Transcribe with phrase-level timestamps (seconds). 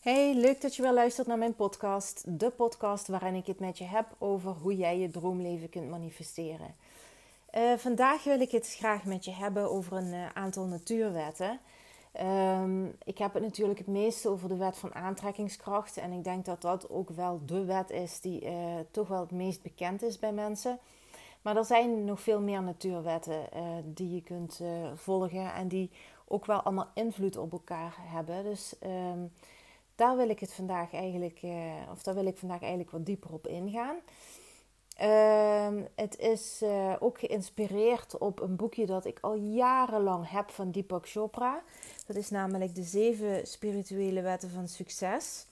[0.00, 2.24] Hey, leuk dat je weer luistert naar mijn podcast.
[2.26, 6.74] De podcast waarin ik het met je heb over hoe jij je droomleven kunt manifesteren.
[7.54, 11.60] Uh, vandaag wil ik het graag met je hebben over een uh, aantal natuurwetten.
[12.20, 15.96] Um, ik heb het natuurlijk het meeste over de wet van aantrekkingskracht.
[15.96, 18.52] En ik denk dat dat ook wel de wet is die uh,
[18.90, 20.78] toch wel het meest bekend is bij mensen.
[21.42, 23.48] Maar er zijn nog veel meer natuurwetten
[23.84, 24.60] die je kunt
[24.94, 25.90] volgen en die
[26.26, 28.44] ook wel allemaal invloed op elkaar hebben.
[28.44, 29.32] Dus um,
[30.00, 33.32] daar wil ik het vandaag eigenlijk, uh, of daar wil ik vandaag eigenlijk wat dieper
[33.32, 33.96] op ingaan.
[35.02, 40.70] Uh, het is uh, ook geïnspireerd op een boekje dat ik al jarenlang heb van
[40.70, 41.62] Deepak Chopra.
[42.06, 45.46] Dat is namelijk de zeven spirituele wetten van succes.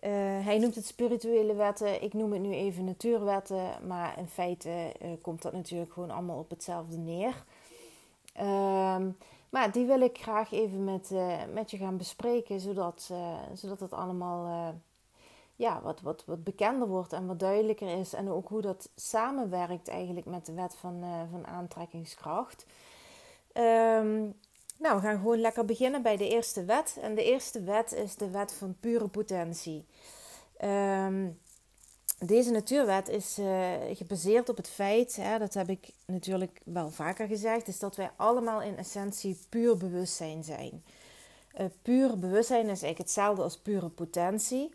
[0.00, 0.10] Uh,
[0.44, 5.42] hij noemt het spirituele wetten, ik noem het nu even natuurwetten, maar in feite komt
[5.42, 7.44] dat natuurlijk gewoon allemaal op hetzelfde neer.
[8.32, 9.10] Ehm,
[9.50, 13.80] maar die wil ik graag even met, uh, met je gaan bespreken, zodat, uh, zodat
[13.80, 14.74] het allemaal uh,
[15.56, 18.12] ja, wat, wat, wat bekender wordt en wat duidelijker is.
[18.12, 22.66] En ook hoe dat samenwerkt eigenlijk met de wet van, van aantrekkingskracht.
[23.54, 24.34] Um,
[24.78, 26.98] nou, we gaan gewoon lekker beginnen bij de eerste wet.
[27.00, 29.86] En de eerste wet is de wet van pure potentie.
[30.64, 31.38] Um,
[32.26, 37.26] deze natuurwet is uh, gebaseerd op het feit, hè, dat heb ik natuurlijk wel vaker
[37.26, 40.84] gezegd, is dat wij allemaal in essentie puur bewustzijn zijn.
[41.60, 44.74] Uh, puur bewustzijn is eigenlijk hetzelfde als pure potentie.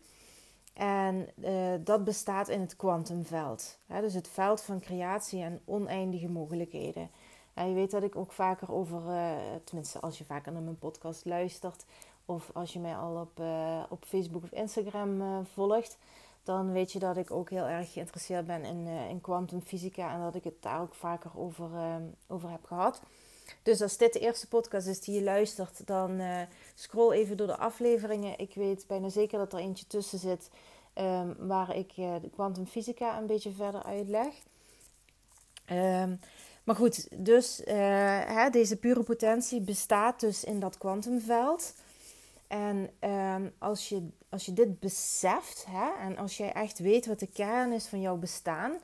[0.74, 3.78] En uh, dat bestaat in het kwantumveld.
[3.88, 7.10] Dus het veld van creatie en oneindige mogelijkheden.
[7.54, 9.02] En je weet dat ik ook vaker over,
[9.64, 11.86] tenminste als je vaker naar mijn podcast luistert,
[12.26, 13.42] of als je mij al op,
[13.90, 15.98] op Facebook of Instagram volgt,
[16.46, 20.22] dan weet je dat ik ook heel erg geïnteresseerd ben in, uh, in kwantumfysica en
[20.22, 21.96] dat ik het daar ook vaker over, uh,
[22.28, 23.02] over heb gehad.
[23.64, 26.42] Dus als dit de eerste podcast is die je luistert, dan uh,
[26.76, 28.40] scroll even door de afleveringen.
[28.40, 30.50] Ik weet bijna zeker dat er eentje tussen zit
[30.96, 34.34] um, waar ik de kwantumfysica een beetje verder uitleg.
[35.72, 36.20] Um,
[36.64, 41.74] maar goed, dus hè, deze pure potentie bestaat dus in dat kwantumveld.
[42.48, 47.20] En um, als, je, als je dit beseft hè, en als jij echt weet wat
[47.20, 48.80] de kern is van jouw bestaan,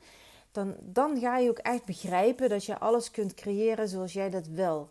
[0.52, 4.46] dan, dan ga je ook echt begrijpen dat je alles kunt creëren zoals jij dat
[4.46, 4.88] wil.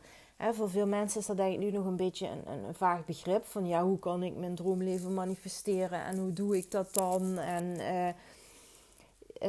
[0.51, 3.45] Voor veel mensen is dat denk ik nu nog een beetje een, een, vaag begrip
[3.45, 7.37] van ja, hoe kan ik mijn droomleven manifesteren en hoe doe ik dat dan?
[7.37, 8.07] En uh,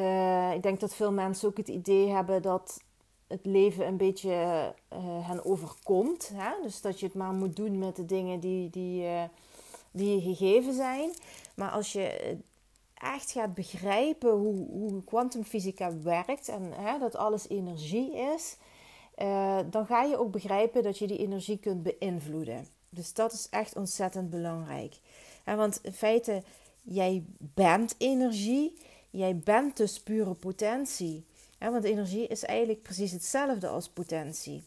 [0.02, 2.80] uh, ik denk dat veel mensen ook het idee hebben dat
[3.32, 4.30] het leven een beetje
[4.92, 6.30] uh, hen overkomt.
[6.34, 6.50] Hè?
[6.62, 9.22] Dus dat je het maar moet doen met de dingen die, die, uh,
[9.90, 11.10] die je gegeven zijn.
[11.54, 12.36] Maar als je
[12.94, 18.56] echt gaat begrijpen hoe, hoe kwantumfysica werkt en hè, dat alles energie is,
[19.70, 22.66] dan ga je ook begrijpen dat je die energie kunt beïnvloeden.
[22.88, 25.00] Dus dat is echt ontzettend belangrijk.
[25.44, 26.42] En want in feite,
[26.82, 28.78] jij bent energie,
[29.10, 31.24] jij bent dus pure potentie.
[31.70, 34.64] Want energie is eigenlijk precies hetzelfde als potentie.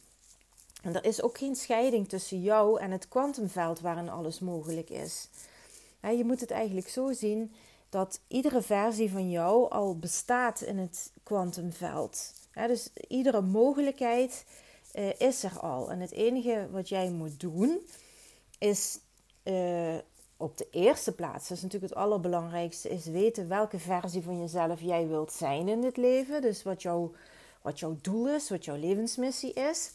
[0.81, 5.29] En er is ook geen scheiding tussen jou en het kwantumveld waarin alles mogelijk is.
[6.01, 7.53] Je moet het eigenlijk zo zien
[7.89, 12.33] dat iedere versie van jou al bestaat in het kwantumveld.
[12.67, 14.45] Dus iedere mogelijkheid
[14.93, 15.91] uh, is er al.
[15.91, 17.87] En het enige wat jij moet doen
[18.59, 18.99] is
[19.43, 19.95] uh,
[20.37, 24.81] op de eerste plaats, dat is natuurlijk het allerbelangrijkste, is weten welke versie van jezelf
[24.81, 26.41] jij wilt zijn in dit leven.
[26.41, 27.11] Dus wat, jouw
[27.61, 29.91] wat jouw doel is, wat jouw levensmissie is.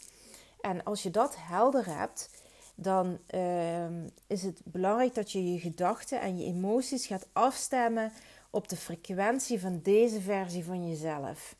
[0.61, 2.31] En als je dat helder hebt,
[2.75, 8.13] dan uh, is het belangrijk dat je je gedachten en je emoties gaat afstemmen
[8.51, 11.57] op de frequentie van deze versie van jezelf.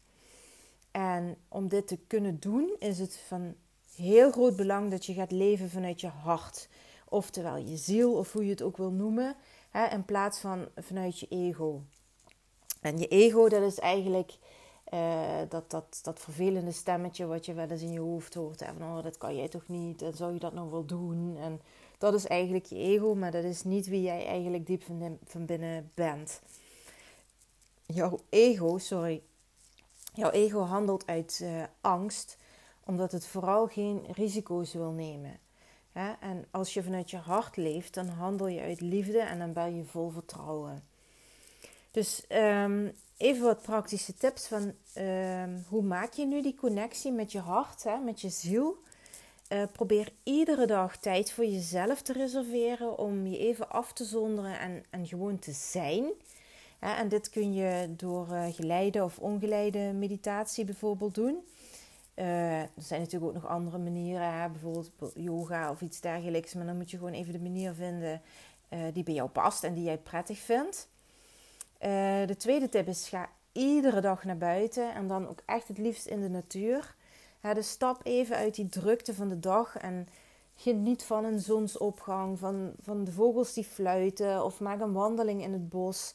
[0.91, 3.55] En om dit te kunnen doen, is het van
[3.97, 6.69] heel groot belang dat je gaat leven vanuit je hart.
[7.13, 9.37] Oftewel je ziel, of hoe je het ook wil noemen,
[9.71, 11.83] hè, in plaats van vanuit je ego.
[12.81, 14.39] En je ego, dat is eigenlijk
[14.93, 18.61] uh, dat, dat, dat vervelende stemmetje wat je wel eens in je hoofd hoort.
[18.61, 21.37] Hè, van, oh, dat kan jij toch niet, en zou je dat nog wel doen?
[21.37, 21.61] En
[21.99, 24.83] dat is eigenlijk je ego, maar dat is niet wie jij eigenlijk diep
[25.25, 26.41] van, binnen bent.
[27.87, 29.23] Jouw ego, sorry,
[30.15, 32.37] jouw ego handelt uit uh, angst,
[32.85, 35.39] omdat het vooral geen risico's wil nemen.
[35.93, 39.77] En als je vanuit je hart leeft, dan handel je uit liefde en dan ben
[39.77, 40.89] je vol vertrouwen.
[41.91, 44.73] Dus um, even wat praktische tips van
[45.05, 48.83] um, hoe maak je nu die connectie met je hart, hè, met je ziel.
[49.53, 54.59] Uh, probeer iedere dag tijd voor jezelf te reserveren om je even af te zonderen
[54.59, 56.05] en, en gewoon te zijn.
[56.79, 61.45] en dit kun je door uh, geleide of ongeleide meditatie bijvoorbeeld doen.
[62.15, 64.49] Uh, er zijn natuurlijk ook nog andere manieren, hè?
[64.49, 66.55] bijvoorbeeld yoga of iets dergelijks.
[66.55, 68.23] Maar dan moet je gewoon even de manier vinden
[68.93, 70.89] die bij jou past en die jij prettig vindt.
[72.27, 76.07] de tweede tip is: ga iedere dag naar buiten en dan ook echt het liefst
[76.07, 76.95] in de natuur.
[77.55, 80.09] dus stap even uit die drukte van de dag en
[80.55, 85.53] geniet van een zonsopgang, van, van de vogels die fluiten of maak een wandeling in
[85.53, 86.15] het bos.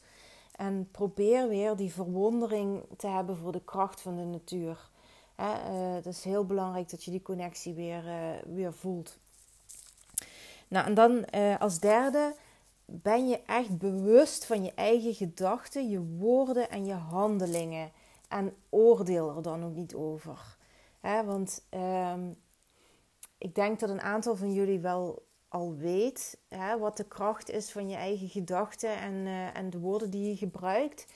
[0.52, 4.90] En probeer weer die verwondering te hebben voor de kracht van de natuur.
[5.36, 9.18] Het is heel belangrijk dat je die connectie weer, uh, weer voelt.
[10.68, 12.34] Nou, en dan uh, als derde
[12.84, 17.90] ben je echt bewust van je eigen gedachten, je woorden en je handelingen.
[18.28, 20.56] En oordeel er dan ook niet over.
[21.00, 22.30] Want ehm,
[23.38, 26.38] ik denk dat een aantal van jullie wel al weet
[26.78, 31.06] wat de kracht is van je eigen gedachten en, en de woorden die je gebruikt.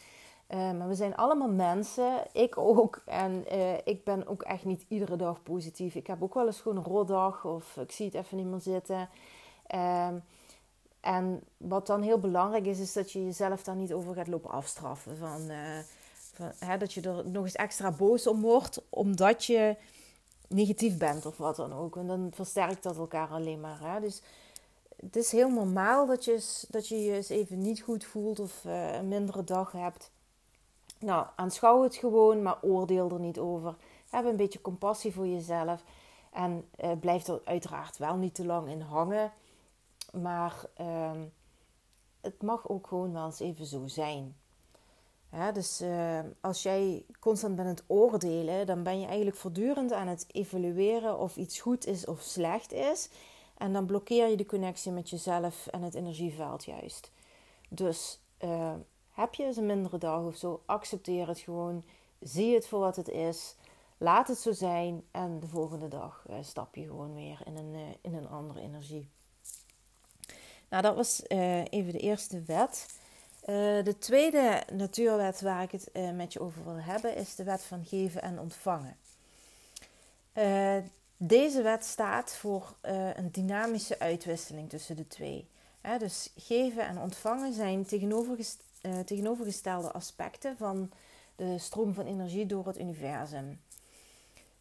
[0.55, 3.02] Uh, maar we zijn allemaal mensen, ik ook.
[3.05, 5.94] En uh, ik ben ook echt niet iedere dag positief.
[5.94, 8.61] Ik heb ook wel eens gewoon een rotdag of ik zie het even niet meer
[8.61, 9.08] zitten.
[9.67, 10.14] Ehm,
[11.00, 14.50] en wat dan heel belangrijk is, is dat je jezelf daar niet over gaat lopen
[14.50, 15.17] afstraffen.
[15.17, 15.50] Van,
[16.35, 19.76] van hè, dat je er nog eens extra boos om wordt, omdat je
[20.49, 21.96] negatief bent of wat dan ook.
[21.96, 23.79] En dan versterkt dat elkaar alleen maar.
[23.81, 24.00] Hè?
[24.00, 24.23] Dus
[24.96, 28.64] het is heel normaal dat je, dat je je eens even niet goed voelt of
[28.64, 30.11] een mindere dag hebt.
[31.00, 33.76] Nou, aanschouw het gewoon, maar oordeel er niet over.
[34.11, 35.85] Heb een beetje compassie voor jezelf.
[36.32, 39.32] En uh, blijf er uiteraard wel niet te lang in hangen.
[40.12, 41.11] Maar uh,
[42.20, 44.35] het mag ook gewoon wel eens even zo zijn
[45.52, 50.06] dus uh, als jij constant bent aan het oordelen, dan ben je eigenlijk voortdurend aan
[50.06, 53.08] het evalueren of iets goed is of slecht is.
[53.56, 57.12] En dan blokkeer je de connectie met jezelf en het energieveld juist.
[57.69, 58.73] Dus uh,
[59.12, 61.84] heb je eens een mindere dag of zo, accepteer het gewoon.
[62.20, 63.54] Zie het voor wat het is.
[63.98, 65.04] Laat het zo zijn.
[65.10, 69.08] En de volgende dag uh, stap je gewoon weer in een, in een andere energie.
[70.68, 71.22] Nou, dat was
[71.70, 72.86] even de eerste wet.
[73.40, 73.54] Eh,
[73.84, 77.84] de tweede natuurwet waar ik het met je over wil hebben is de wet van
[77.84, 78.96] geven en ontvangen.
[81.16, 82.74] Deze wet staat voor
[83.14, 85.48] een dynamische uitwisseling tussen de twee.
[85.98, 87.86] dus geven en ontvangen zijn
[88.81, 90.91] tegenovergest tegenovergestelde aspecten van
[91.37, 93.61] de stroom van energie door het universum.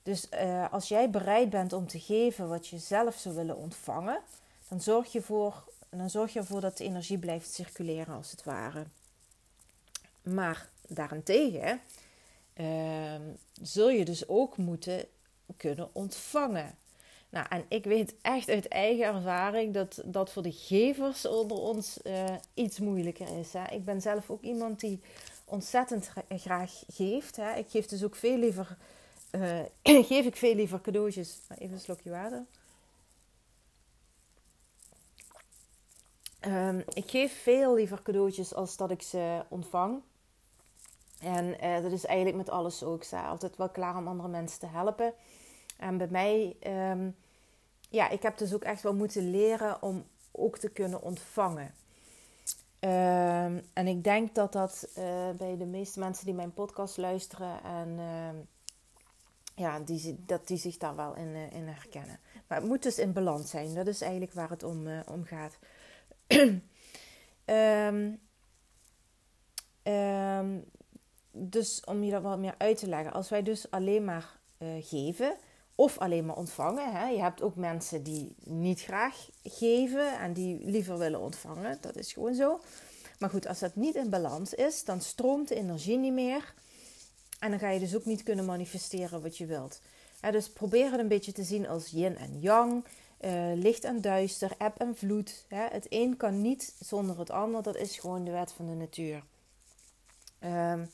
[0.03, 0.29] Dus
[0.71, 4.21] als jij bereid bent om te geven wat je zelf zou willen ontvangen,
[4.67, 8.43] dan zorg je voor dan zorg je ervoor dat de energie blijft circuleren als het
[8.43, 8.85] ware.
[10.21, 11.81] Maar daarentegen
[12.55, 13.15] uh,
[13.61, 15.05] zul je dus ook moeten
[15.57, 16.77] kunnen ontvangen.
[17.29, 21.99] Nou, en ik weet echt uit eigen ervaring dat dat voor de gevers onder ons
[22.03, 23.53] uh, iets moeilijker is.
[23.53, 23.63] Hè.
[23.71, 25.01] Ik ben zelf ook iemand die
[25.45, 27.35] ontzettend graag geeft.
[27.35, 27.53] Hè.
[27.53, 28.77] Ik geef dus ook veel liever,
[29.31, 29.59] uh,
[30.11, 31.39] geef ik veel liever cadeautjes.
[31.57, 32.45] Even een slokje water.
[36.47, 40.01] Um, ik geef veel liever cadeautjes als dat ik ze ontvang.
[41.19, 42.95] En uh, dat is eigenlijk met alles zo.
[42.95, 45.13] Ik sta altijd wel klaar om andere mensen te helpen.
[45.79, 46.55] En bij mij,
[46.91, 47.15] um,
[47.89, 51.73] ja, ik heb dus ook echt wel moeten leren om ook te kunnen ontvangen.
[52.79, 57.63] Um, en ik denk dat dat uh, bij de meeste mensen die mijn podcast luisteren
[57.63, 57.99] en
[59.55, 62.19] ja, die, dat die zich daar wel in, uh, in herkennen.
[62.47, 63.73] Maar het moet dus in balans zijn.
[63.73, 65.57] Dat is eigenlijk waar het om, om gaat.
[71.31, 73.13] dus om je dat wat meer uit te leggen.
[73.13, 74.39] Als wij dus alleen maar
[74.79, 75.37] geven
[75.79, 76.91] of alleen maar ontvangen.
[76.91, 77.07] Hè?
[77.07, 81.77] Je hebt ook mensen die niet graag geven en die liever willen ontvangen.
[81.81, 82.59] Dat is gewoon zo.
[83.19, 86.53] Maar goed, als dat niet in balans is, dan stroomt de energie niet meer.
[87.39, 89.81] En dan ga je dus ook niet kunnen manifesteren wat je wilt.
[90.31, 92.85] dus probeer het een beetje te zien als yin en yang.
[93.21, 95.45] Uh, licht en duister, eb en vloed.
[95.47, 95.67] Hè?
[95.71, 97.63] Het een kan niet zonder het ander.
[97.63, 99.23] Dat is gewoon de wet van de natuur.
[100.43, 100.89] Um,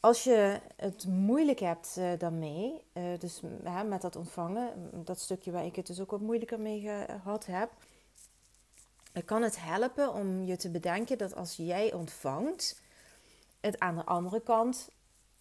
[0.00, 3.40] als je het moeilijk hebt daarmee, uh, dus
[3.86, 7.70] met dat ontvangen, dat stukje waar ik het dus ook wat moeilijker mee gehad heb,
[9.12, 12.80] dan kan het helpen om je te bedenken dat als jij ontvangt,
[13.60, 14.90] het aan de andere kant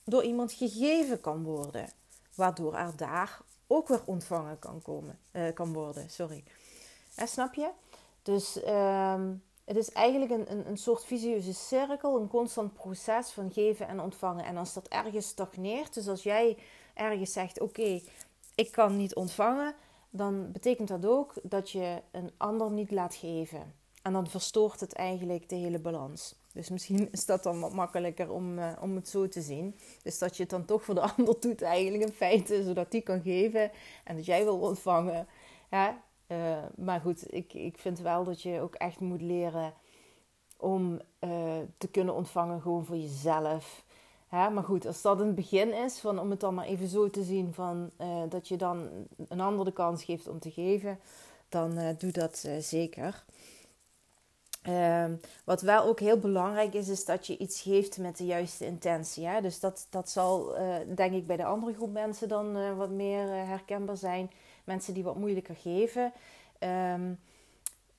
[0.04, 1.90] door iemand gegeven kan worden,
[2.36, 6.10] waardoor er daar ook weer ontvangen kan, komen, uh, kan worden.
[6.10, 6.44] Sorry.
[7.16, 7.70] snap je?
[8.22, 9.34] Dus ehm,
[9.70, 14.00] het is eigenlijk een, een, een soort visieuze cirkel, een constant proces van geven en
[14.02, 14.46] ontvangen.
[14.46, 16.58] En als dat ergens stagneert, dus als jij
[16.94, 18.02] ergens zegt: Oké,
[18.56, 19.76] ik kan niet ontvangen,
[20.10, 23.74] dan betekent dat ook dat je een ander niet laat geven.
[24.02, 26.36] En dan verstoort het eigenlijk de hele balans.
[26.54, 29.80] Dus misschien is dat dan wat makkelijker om, uh, om het zo te zien.
[30.04, 33.02] Dus dat je het dan toch voor de ander doet, eigenlijk in feite, zodat die
[33.02, 33.72] kan geven
[34.04, 35.28] en dat jij wil ontvangen.
[35.72, 36.02] Ja,
[36.76, 39.74] maar goed, ik, ik vind wel dat je ook echt moet leren
[40.58, 41.00] om
[41.78, 43.84] te kunnen ontvangen gewoon voor jezelf.
[44.28, 44.50] Hè?
[44.50, 47.24] Maar goed, als dat een begin is, van, om het dan maar even zo te
[47.24, 47.92] zien, van,
[48.30, 48.90] dat je dan
[49.28, 51.00] een ander de kans geeft om te geven,
[51.50, 53.24] dan doe dat zeker.
[54.62, 58.66] Ehm, wat wel ook heel belangrijk is, is dat je iets geeft met de juiste
[58.66, 59.28] intentie.
[59.28, 59.42] Hè?
[59.42, 60.56] Dus dat, dat zal,
[60.96, 64.32] denk ik, bij de andere groep mensen dan wat meer herkenbaar zijn.
[64.70, 66.14] Mensen die wat moeilijker geven,
[66.94, 67.20] um,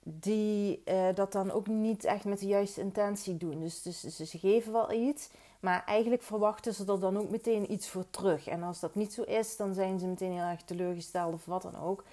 [0.02, 0.82] die
[1.14, 3.60] dat dan ook niet echt met de juiste intentie doen.
[3.60, 5.28] Dus, dus, dus, ze geven wel iets,
[5.60, 8.46] maar eigenlijk verwachten ze er dan ook meteen iets voor terug.
[8.46, 11.62] En als dat niet zo is, dan zijn ze meteen heel erg teleurgesteld of wat
[11.62, 12.04] dan ook.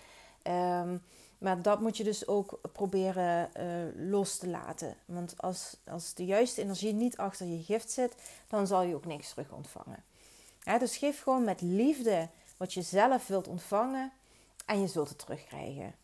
[0.44, 1.02] Um,
[1.38, 4.96] maar dat moet je dus ook proberen uh, los te laten.
[5.06, 8.16] Want als, als de juiste energie niet achter je gift zit,
[8.48, 10.04] dan zal je ook niks terug ontvangen.
[10.64, 14.12] Ja, dus geef gewoon met liefde wat je zelf wilt ontvangen
[14.68, 15.96] en je zult het terugkrijgen.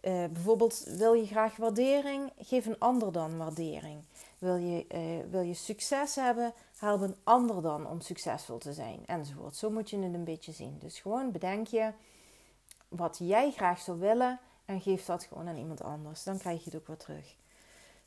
[0.00, 4.04] Uh, bijvoorbeeld wil je graag waardering, geef een ander dan waardering.
[4.38, 9.02] Wil je, uh, wil je succes hebben, help een ander dan om succesvol te zijn,
[9.06, 9.56] enzovoort.
[9.56, 10.76] Zo moet je het een beetje zien.
[10.78, 11.92] Dus gewoon bedenk je
[12.88, 16.22] wat jij graag zou willen en geef dat gewoon aan iemand anders.
[16.22, 17.36] Dan krijg je het ook weer terug.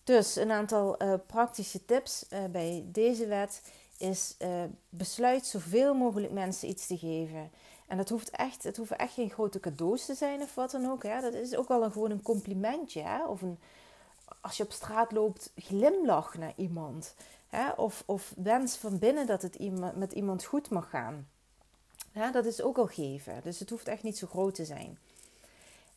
[0.03, 3.61] Dus een aantal uh, praktische tips bij deze wet
[3.97, 7.51] is uh, besluit zoveel mogelijk mensen iets te geven.
[7.87, 10.91] En dat hoeft echt, het hoeven echt geen grote cadeaus te zijn of wat dan
[10.91, 11.03] ook.
[11.03, 11.21] Hè.
[11.21, 13.01] Dat is ook wel een, gewoon een complimentje.
[13.01, 13.25] Hè.
[13.25, 13.59] Of een,
[14.41, 17.15] als je op straat loopt, glimlach naar iemand.
[17.49, 17.71] Hè.
[17.71, 21.27] Of, of wens van binnen dat het iemand, met iemand goed mag gaan.
[22.11, 23.39] Ja, dat is ook al geven.
[23.43, 24.97] Dus het hoeft echt niet zo groot te zijn.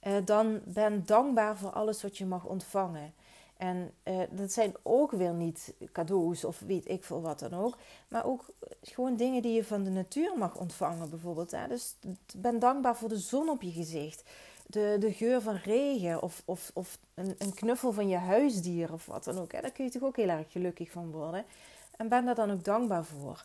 [0.06, 3.14] Uh, dan ben dankbaar voor alles wat je mag ontvangen.
[3.58, 7.76] En uh, dat zijn ook weer niet cadeaus of weet ik veel wat dan ook.
[8.08, 8.44] Maar ook
[8.82, 11.50] gewoon dingen die je van de natuur mag ontvangen, bijvoorbeeld.
[11.50, 11.68] Hè?
[11.68, 11.96] Dus
[12.36, 14.22] ben dankbaar voor de zon op je gezicht.
[14.66, 19.06] De, de geur van regen of, of, of een, een knuffel van je huisdier of
[19.06, 19.52] wat dan ook.
[19.52, 19.60] Hè?
[19.60, 21.44] Daar kun je toch ook heel erg gelukkig van worden.
[21.96, 23.44] En ben daar dan ook dankbaar voor.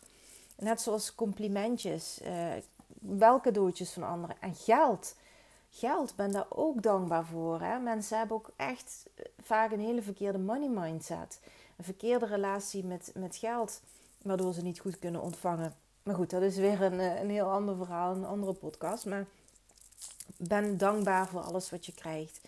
[0.58, 2.52] Net zoals complimentjes, uh,
[2.98, 5.14] wel cadeautjes van anderen en geld
[5.74, 7.60] geld, ben daar ook dankbaar voor.
[7.60, 7.78] Hè?
[7.78, 11.40] Mensen hebben ook echt eh, vaak een hele verkeerde money mindset.
[11.76, 13.80] Een verkeerde relatie met, met geld,
[14.22, 15.74] waardoor ze niet goed kunnen ontvangen.
[16.02, 19.06] Maar goed, dat is weer een, eh, een heel ander verhaal, een andere podcast.
[19.06, 19.26] Maar
[20.36, 22.40] ben dankbaar voor alles wat je krijgt.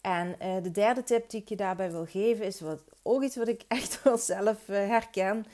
[0.00, 3.36] En uh, de derde tip die ik je daarbij wil geven, is wat, ook iets
[3.36, 5.46] wat ik echt wel zelf herken.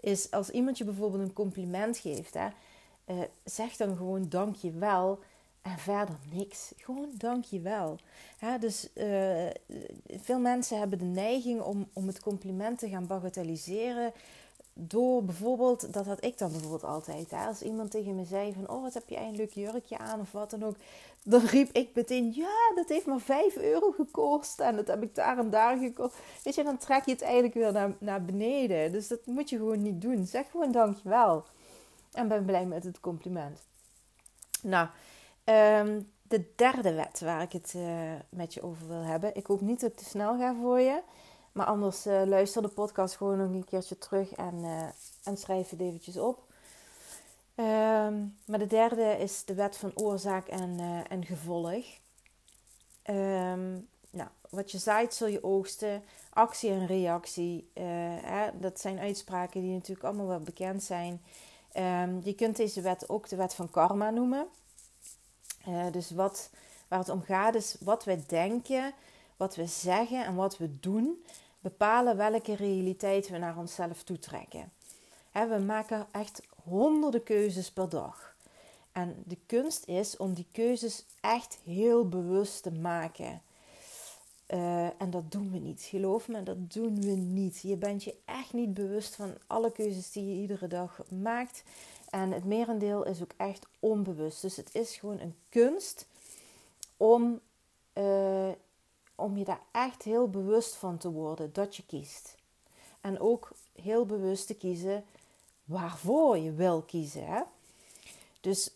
[0.00, 2.48] Is als iemand je bijvoorbeeld een compliment geeft, hè,
[3.44, 5.06] zeg dan gewoon dankjewel.
[5.06, 5.18] wel
[5.70, 6.72] en verder niks.
[6.76, 7.98] Gewoon dankjewel.
[8.40, 9.46] Ja, dus uh,
[10.06, 14.12] veel mensen hebben de neiging om, om het compliment te gaan bagatelliseren.
[14.72, 17.30] Door bijvoorbeeld, dat had ik dan bijvoorbeeld altijd.
[17.30, 17.46] Hè?
[17.46, 20.32] Als iemand tegen me zei van, oh wat heb jij een leuk jurkje aan of
[20.32, 20.76] wat dan ook.
[21.22, 24.60] Dan riep ik meteen, ja dat heeft maar 5 euro gekost.
[24.60, 26.16] En dat heb ik daar en daar gekocht.
[26.44, 28.92] Weet je, dan trek je het eigenlijk weer naar, naar beneden.
[28.92, 30.26] Dus dat moet je gewoon niet doen.
[30.26, 31.44] Zeg gewoon dankjewel.
[32.12, 33.66] En ben blij met het compliment.
[34.62, 34.88] Nou,
[35.48, 39.34] Ehm, de derde wet waar ik het uh, met je over wil hebben.
[39.34, 41.02] Ik hoop niet dat ik te snel ga voor je.
[41.52, 44.82] Maar anders uh, luister de podcast gewoon nog een keertje terug en, uh,
[45.24, 46.38] en schrijf het eventjes op.
[47.56, 51.84] Um, maar de derde is de wet van oorzaak en, en gevolg.
[53.10, 56.02] Um, nou, wat je zaait zul je oogsten.
[56.30, 57.70] Actie en reactie.
[58.22, 61.22] Hè, dat zijn uitspraken die natuurlijk allemaal wel bekend zijn.
[62.22, 64.48] je kunt deze wet ook de wet van karma noemen.
[65.68, 66.50] Uh, dus wat,
[66.88, 68.92] waar het om gaat is wat we denken,
[69.36, 71.24] wat we zeggen en wat we doen,
[71.60, 74.72] bepalen welke realiteit we naar onszelf toetrekken.
[75.30, 78.36] Hè, we maken echt honderden keuzes per dag.
[78.92, 83.42] En de kunst is om die keuzes echt heel bewust te maken.
[84.54, 85.82] Uh, en dat doen we niet.
[85.82, 87.60] Geloof me, dat doen we niet.
[87.60, 91.62] Je bent je echt niet bewust van alle keuzes die je iedere dag maakt.
[92.10, 94.42] En het merendeel is ook echt onbewust.
[94.42, 96.06] Dus het is gewoon een kunst
[96.96, 97.40] om,
[97.94, 98.48] uh,
[99.14, 102.34] om je daar echt heel bewust van te worden dat je kiest.
[103.00, 105.04] En ook heel bewust te kiezen
[105.64, 107.46] waarvoor je wil kiezen.
[108.40, 108.70] Dus,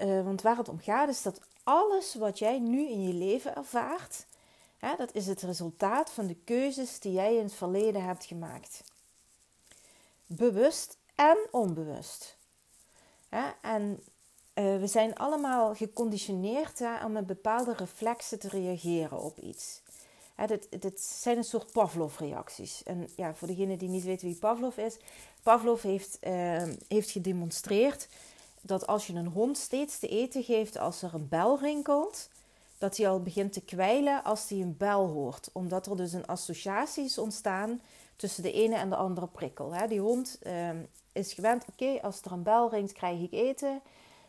[0.00, 3.56] uh, want waar het om gaat is dat alles wat jij nu in je leven
[3.56, 4.26] ervaart,
[4.78, 8.84] hè, dat is het resultaat van de keuzes die jij in het verleden hebt gemaakt.
[10.26, 12.37] Bewust en onbewust.
[13.60, 14.02] En
[14.54, 19.82] uh, we zijn allemaal geconditioneerd om met bepaalde reflexen te reageren op iets.
[20.80, 22.82] Dit, zijn een soort Pavlov-reacties.
[22.82, 24.96] En ja, voor degene die niet weten wie Pavlov is,
[25.42, 28.08] Pavlov heeft, uh, heeft gedemonstreerd
[28.60, 32.28] dat als je een hond steeds te eten geeft als er een bel rinkelt,
[32.78, 35.50] dat hij al begint te kwijlen als hij een bel hoort.
[35.52, 37.80] Omdat er dus een associatie is ontstaan
[38.16, 39.74] tussen de ene en de andere prikkel.
[39.88, 40.82] Die hond ehm,
[41.18, 43.80] is gewend, oké, als er een bel ringt, krijg ik eten.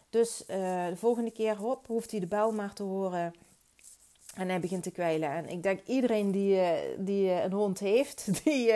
[0.09, 3.33] Dus uh, de volgende keer hop, hoeft hij de bel maar te horen.
[4.35, 5.29] En hij begint te kwijlen.
[5.29, 8.73] En ik denk iedereen die, uh, die uh, een hond heeft, die,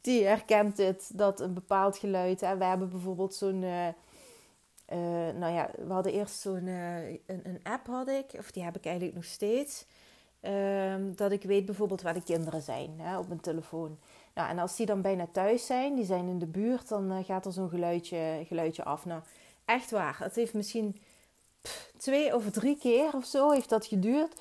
[0.00, 2.40] die herkent het, dat een bepaald geluid.
[2.40, 2.56] Hè.
[2.56, 3.58] We hebben bijvoorbeeld zo'n.
[5.38, 8.84] nou ja, we hadden eerst zo'n een, een, app had ik, of die heb ik
[8.84, 9.86] eigenlijk nog steeds.
[10.42, 13.98] Ehm, dat ik weet bijvoorbeeld waar de kinderen zijn hè, op mijn telefoon.
[14.34, 17.46] Nou, en als die dan bijna thuis zijn, die zijn in de buurt, dan gaat
[17.46, 19.04] er zo'n geluidje, geluidje af.
[19.04, 19.20] Nou,
[19.64, 20.16] Echt waar.
[20.18, 21.00] Het heeft misschien
[21.96, 24.40] twee of drie keer of zo heeft dat geduurd.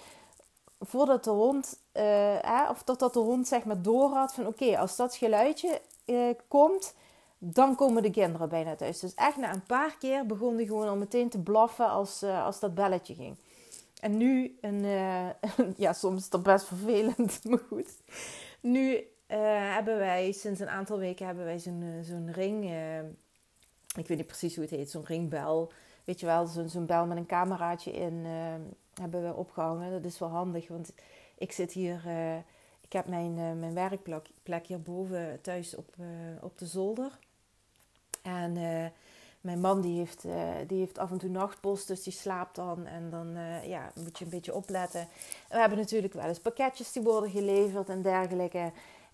[0.80, 4.96] Voordat de hond, uh, of totdat de hond zeg maar door had van oké, als
[4.96, 6.94] dat geluidje uh, komt,
[7.38, 9.00] dan komen de kinderen bijna thuis.
[9.00, 12.60] Dus echt na een paar keer begon hij gewoon al meteen te blaffen als, als
[12.60, 13.36] dat belletje ging.
[14.00, 14.82] En nu, een,
[15.78, 17.98] ja, soms is dat best vervelend, maar goed.
[18.62, 19.08] Nu
[19.74, 22.74] hebben wij sinds een aantal weken hebben wij zo'n zo'n ring
[23.96, 25.72] ik weet niet precies hoe het heet, zo'n ringbel.
[26.04, 28.26] Weet je wel, zo'n zo'n bel met een cameraatje in
[28.94, 29.92] hebben we opgehangen.
[29.92, 30.94] Dat is wel handig, want
[31.38, 32.02] ik zit hier,
[32.82, 35.96] ik heb mijn, mijn werkplek plek hierboven thuis op,
[36.42, 37.20] op de zolder.
[38.22, 38.54] En
[39.42, 40.26] mijn man die heeft,
[40.68, 42.86] die heeft af en toe nachtpost, dus die slaapt dan.
[42.86, 45.08] En dan ja, moet je een beetje opletten.
[45.50, 48.72] We hebben natuurlijk wel eens pakketjes die worden geleverd en dergelijke.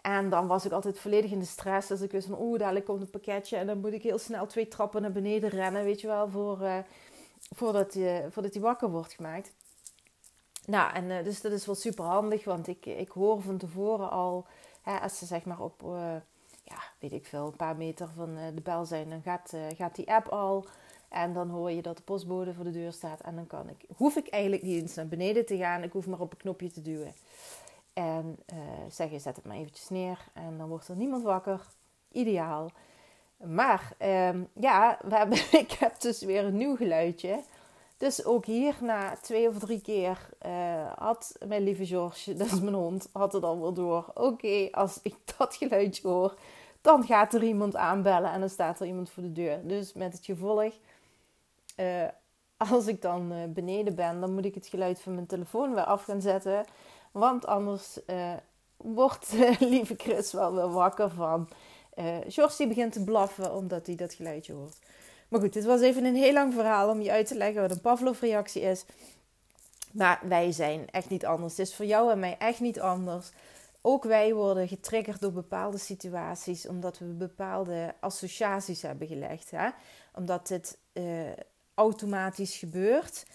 [0.08, 1.88] En dan was ik altijd volledig in de stress.
[1.88, 3.58] Dus ik wist van, oeh, dadelijk komt een pakketje.
[3.58, 6.62] En dan moet ik heel snel twee trappen naar beneden rennen, weet je wel, voor,
[6.62, 6.78] uh,
[7.56, 9.54] voordat, hij, voordat hij wakker wordt gemaakt.
[10.66, 14.10] Nou, en uh, dus dat is wel super handig, want ik, ik hoor van tevoren
[14.10, 14.46] al,
[14.82, 16.16] hè, als ze zeg maar op, uh,
[16.64, 20.12] ja, weet ik veel, een paar meter van de bel zijn, dan gaat, gaat die
[20.14, 20.66] app al.
[21.10, 23.22] En dan hoor je dat de postbode voor de deur staat.
[23.22, 25.84] En dan kan ik, hoef ik eigenlijk niet eens naar beneden te gaan.
[25.84, 27.14] Ik hoef maar op een knopje te duwen.
[27.98, 31.62] En uh, zeggen, zet het maar eventjes neer en dan wordt er niemand wakker.
[32.12, 32.72] Ideaal.
[33.38, 37.44] Maar ehm, ja, we hebben, ik heb dus weer een nieuw geluidje.
[37.98, 42.60] Dus ook hier na twee of drie keer uh, had mijn lieve George, dat is
[42.60, 44.12] mijn hond, had het al wel door.
[44.14, 46.38] Oké, als ik dat geluidje hoor,
[46.82, 49.68] dan gaat er iemand aanbellen en dan staat er iemand voor de deur.
[49.68, 50.74] Dus met het gevolg,
[51.78, 52.04] uh,
[52.58, 56.04] als ik dan beneden ben, dan moet ik het geluid van mijn telefoon weer af
[56.04, 56.66] gaan zetten.
[57.18, 58.34] Want anders uh,
[58.78, 61.50] wordt uh, lieve Chris wel weer wakker van.
[61.96, 64.80] Uh, die begint te blaffen omdat hij dat geluidje hoort.
[65.28, 67.72] Maar goed, dit was even een heel lang verhaal om je uit te leggen wat
[67.72, 68.86] een Pavlov-reactie is.
[69.92, 71.58] Maar wij zijn echt niet anders.
[71.58, 73.30] Het is voor jou en mij echt niet anders.
[73.82, 79.52] Ook wij worden getriggerd door bepaalde situaties, omdat we bepaalde associaties hebben gelegd.
[79.52, 79.70] Hè?
[80.14, 80.78] Omdat dit
[81.74, 83.26] automatisch gebeurt.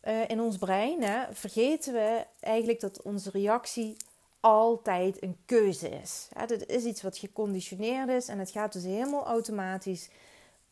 [0.00, 3.96] Eh, in ons brein, hè, vergeten we eigenlijk dat onze reactie
[4.40, 6.28] altijd een keuze is.
[6.34, 10.10] Ja, is iets wat geconditioneerd is en het gaat dus helemaal automatisch.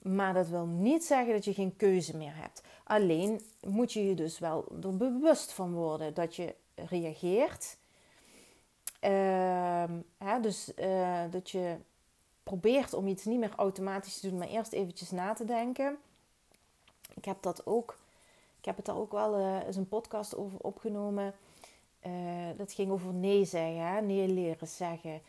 [0.03, 2.63] Maar dat wil niet zeggen dat je geen keuze meer hebt.
[2.85, 7.77] Alleen moet je je dus wel er bewust van worden dat je reageert.
[10.19, 11.77] Hè, dus uh, dat je
[12.43, 15.97] probeert om iets niet meer automatisch te doen, maar eerst eventjes na te denken.
[17.15, 17.97] Ik heb dat ook
[18.65, 21.35] ik heb het daar ook wel uh, eens een podcast over opgenomen.
[22.07, 22.13] Uh,
[22.57, 24.01] dat ging over nee zeggen, hè?
[24.01, 25.21] nee leren zeggen.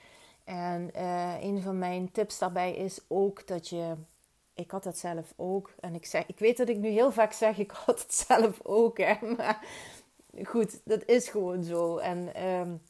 [0.44, 3.94] En uh, een van mijn tips daarbij is ook dat je.
[4.54, 5.74] Ik had dat zelf ook.
[5.80, 8.60] En ik, zeg, ik weet dat ik nu heel vaak zeg, ik had het zelf
[8.64, 8.98] ook.
[8.98, 9.16] Hè?
[9.38, 9.66] Maar
[10.44, 11.98] goed, dat is gewoon zo.
[11.98, 12.82] En um,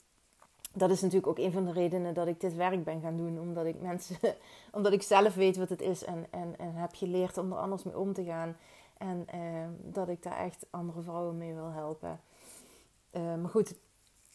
[0.73, 3.39] dat is natuurlijk ook een van de redenen dat ik dit werk ben gaan doen.
[3.39, 4.17] Omdat ik mensen,
[4.71, 7.83] omdat ik zelf weet wat het is en, en, en heb geleerd om er anders
[7.83, 8.55] mee om te gaan.
[8.97, 12.19] En ehm, dat ik daar echt andere vrouwen mee wil helpen.
[13.11, 13.75] Uh, maar goed,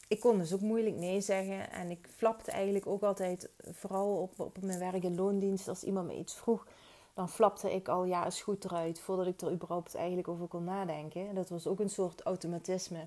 [0.09, 1.71] ik kon dus ook moeilijk nee zeggen.
[1.71, 6.07] En ik flapte eigenlijk ook altijd, vooral op, op mijn werk in loondienst, als iemand
[6.07, 6.67] me iets vroeg,
[7.15, 10.65] dan flapte ik al ja, is goed eruit, voordat ik er überhaupt eigenlijk over kon
[10.65, 11.35] nadenken.
[11.35, 13.07] Dat was ook een soort automatisme.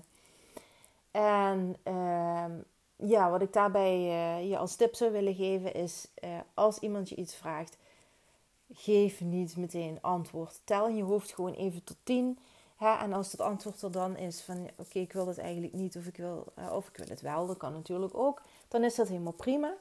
[1.10, 2.44] En uh,
[2.96, 7.08] ja, wat ik daarbij uh, je als tip zou willen geven is, uh, als iemand
[7.08, 7.76] je iets vraagt,
[8.72, 10.60] geef niet meteen antwoord.
[10.64, 12.38] Tel in je hoofd gewoon even tot 10.
[12.76, 12.96] Hè?
[12.96, 16.06] En als het antwoord er dan is van oké, ik wil het eigenlijk niet of
[16.06, 18.42] ik wil, of ik wil het wel, dat kan natuurlijk ook.
[18.68, 19.74] Dan is dat helemaal prima.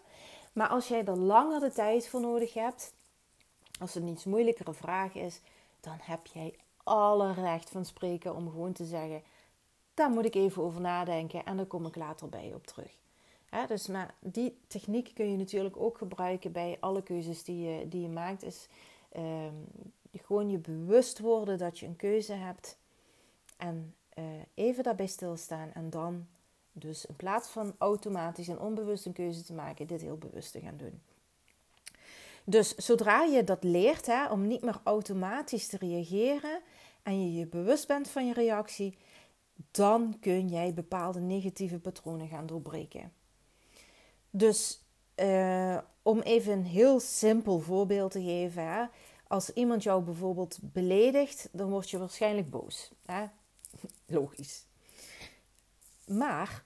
[0.53, 2.93] Maar als jij er langer de tijd voor nodig hebt,
[3.79, 5.41] als het een iets moeilijkere vraag is,
[5.79, 9.23] dan heb jij alle recht van spreken om gewoon te zeggen:
[9.93, 12.95] daar moet ik even over nadenken en dan kom ik later bij op terug.
[13.67, 18.01] Dus maar die techniek kun je natuurlijk ook gebruiken bij alle keuzes die je, die
[18.01, 18.43] je maakt.
[18.43, 18.67] Is
[19.17, 19.65] um,
[20.11, 22.77] gewoon je bewust worden dat je een keuze hebt.
[23.57, 26.27] En uh, even daarbij stilstaan en dan
[26.71, 30.59] dus in plaats van automatisch en onbewust een keuze te maken, dit heel bewust te
[30.59, 31.01] gaan doen.
[32.43, 36.59] Dus zodra je dat leert hè, om niet meer automatisch te reageren
[37.03, 38.97] en je je bewust bent van je reactie,
[39.71, 43.11] dan kun jij bepaalde negatieve patronen gaan doorbreken.
[44.35, 44.81] Dus
[45.15, 48.67] uh, om even een heel simpel voorbeeld te geven.
[48.67, 48.85] Hè?
[49.27, 52.91] Als iemand jou bijvoorbeeld beledigt, dan word je waarschijnlijk boos.
[53.05, 53.25] Hè?
[54.17, 54.65] Logisch.
[56.07, 56.63] Maar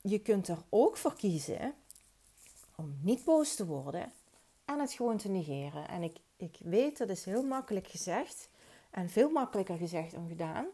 [0.00, 1.74] je kunt er ook voor kiezen
[2.76, 4.12] om niet boos te worden
[4.64, 5.88] en het gewoon te negeren.
[5.88, 8.48] En ik, ik weet, dat is heel makkelijk gezegd
[8.90, 10.66] en veel makkelijker gezegd dan gedaan.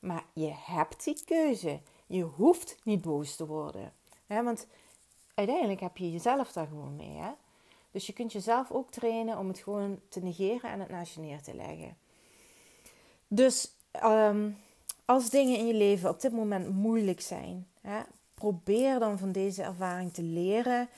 [0.00, 1.80] Maar je hebt die keuze.
[2.06, 3.92] Je hoeft niet boos te worden.
[4.26, 4.66] want
[5.34, 7.16] uiteindelijk heb je jezelf daar gewoon mee.
[7.16, 7.30] Hè?
[7.90, 11.20] Dus je kunt jezelf ook trainen om het gewoon te negeren en het naast je
[11.20, 11.96] neer te leggen.
[13.28, 14.50] Dus ehm,
[15.04, 18.00] als dingen in je leven op dit moment moeilijk zijn, hè,
[18.34, 20.88] probeer dan van deze ervaring te leren.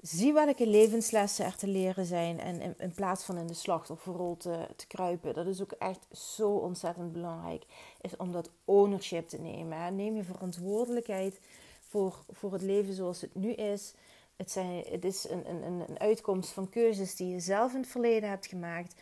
[0.00, 2.40] Zie welke levenslessen er te leren zijn.
[2.40, 5.34] En in, plaats van in de slachtofferrol te, te kruipen.
[5.34, 7.64] Dat is ook echt zo ontzettend belangrijk.
[8.00, 9.82] Is om dat ownership te nemen.
[9.82, 9.90] Hè.
[9.90, 11.40] Neem je verantwoordelijkheid
[11.88, 13.94] voor, voor het leven zoals het nu is.
[14.36, 17.88] Het, zijn, het is een, een, een uitkomst van keuzes die je zelf in het
[17.88, 18.94] verleden hebt gemaakt.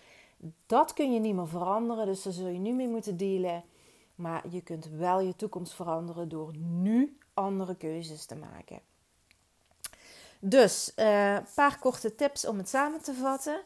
[0.67, 3.65] Dat kun je niet meer veranderen, dus daar zul je nu mee moeten dealen.
[4.15, 8.81] Maar je kunt wel je toekomst veranderen door nu andere keuzes te maken.
[10.41, 13.61] Dus een uh, paar korte tips om het samen te vatten.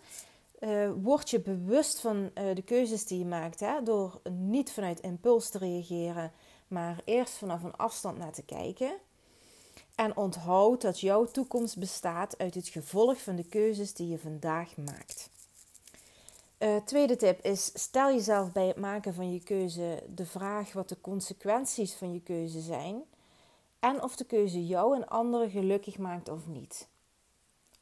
[0.61, 5.01] Uh, word je bewust van uh, de keuzes die je maakt hè, door niet vanuit
[5.01, 6.33] impuls te reageren,
[6.69, 8.93] maar eerst vanaf een afstand naar te kijken.
[10.01, 14.77] En onthoud dat jouw toekomst bestaat uit het gevolg van de keuzes die je vandaag
[14.77, 15.31] maakt.
[16.59, 20.89] Uh, tweede tip is: stel jezelf bij het maken van je keuze de vraag wat
[20.89, 23.03] de consequenties van je keuze zijn
[23.79, 26.89] en of de keuze jou en anderen gelukkig maakt of niet.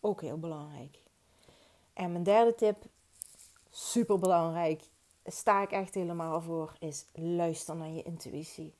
[0.00, 0.98] Ook heel belangrijk.
[1.92, 2.84] En mijn derde tip,
[3.70, 4.82] super belangrijk,
[5.24, 8.74] sta ik echt helemaal voor, is luister naar je intuïtie.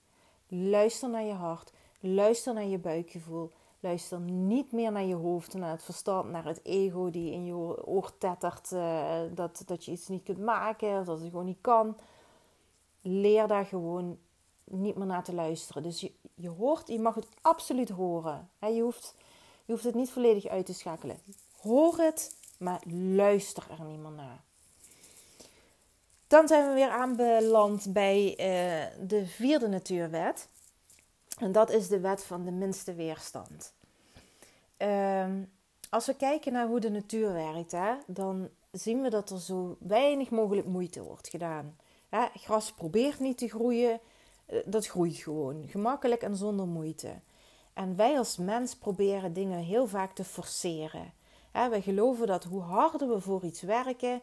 [0.49, 1.73] Luister naar je hart.
[2.01, 3.51] Luister naar je buikgevoel.
[3.81, 7.87] Luister niet meer naar je hoofd, naar het verstand, naar het ego die in je
[7.87, 11.97] oor tettert uh, dat, dat je iets niet kunt maken dat het gewoon niet kan.
[13.01, 14.19] Leer daar gewoon
[14.65, 15.83] niet meer naar te luisteren.
[15.83, 18.49] Dus je, je hoort, je mag het absoluut horen.
[18.61, 19.15] Je, hoeft,
[19.65, 21.19] je hoeft het niet volledig uit te schakelen.
[21.61, 22.83] Hoor het, maar
[23.15, 24.41] luister er niet meer naar.
[26.27, 30.49] Dan zijn we weer aanbeland bij uh, de vierde natuurwet.
[31.39, 33.73] En dat is de wet van de minste weerstand.
[34.77, 35.43] Ehm,
[35.91, 39.77] als we kijken naar hoe de natuur werkt, hè, dan zien we dat er zo
[39.81, 41.77] weinig mogelijk moeite wordt gedaan.
[42.35, 44.01] Gras probeert niet te groeien,
[44.47, 47.21] eh, dat groeit gewoon, gemakkelijk en zonder moeite.
[47.73, 51.13] En wij als mens proberen dingen heel vaak te forceren.
[51.51, 54.23] Hè, wij geloven dat hoe harder we voor iets werken,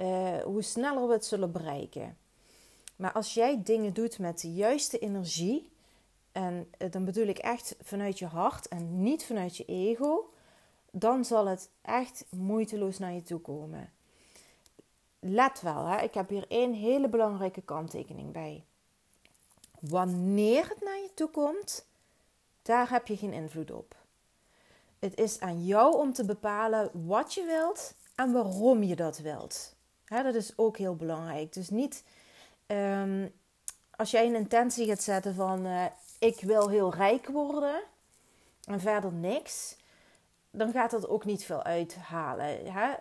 [0.00, 2.16] uh, hoe sneller we het zullen bereiken.
[2.96, 5.70] Maar als jij dingen doet met de juiste energie,
[6.36, 10.32] en eh, dan bedoel ik echt vanuit je hart en niet vanuit je ego,
[10.90, 13.92] dan zal het echt moeiteloos naar je toe komen.
[15.18, 16.02] Let wel, hè?
[16.02, 18.64] ik heb hier één hele belangrijke kanttekening bij.
[19.80, 21.86] Wanneer het naar je toe komt,
[22.62, 23.96] daar heb je geen invloed op.
[24.98, 29.74] Het is aan jou om te bepalen wat je wilt en waarom je dat wilt.
[30.06, 31.52] dat is ook heel belangrijk.
[31.52, 32.04] Dus niet
[32.66, 33.28] ehm,
[33.90, 35.84] als jij een intentie gaat zetten van uh,
[36.18, 37.82] ik wil heel rijk worden
[38.64, 39.76] en verder niks,
[40.50, 42.72] dan gaat dat ook niet veel uithalen.
[42.72, 42.94] Hè?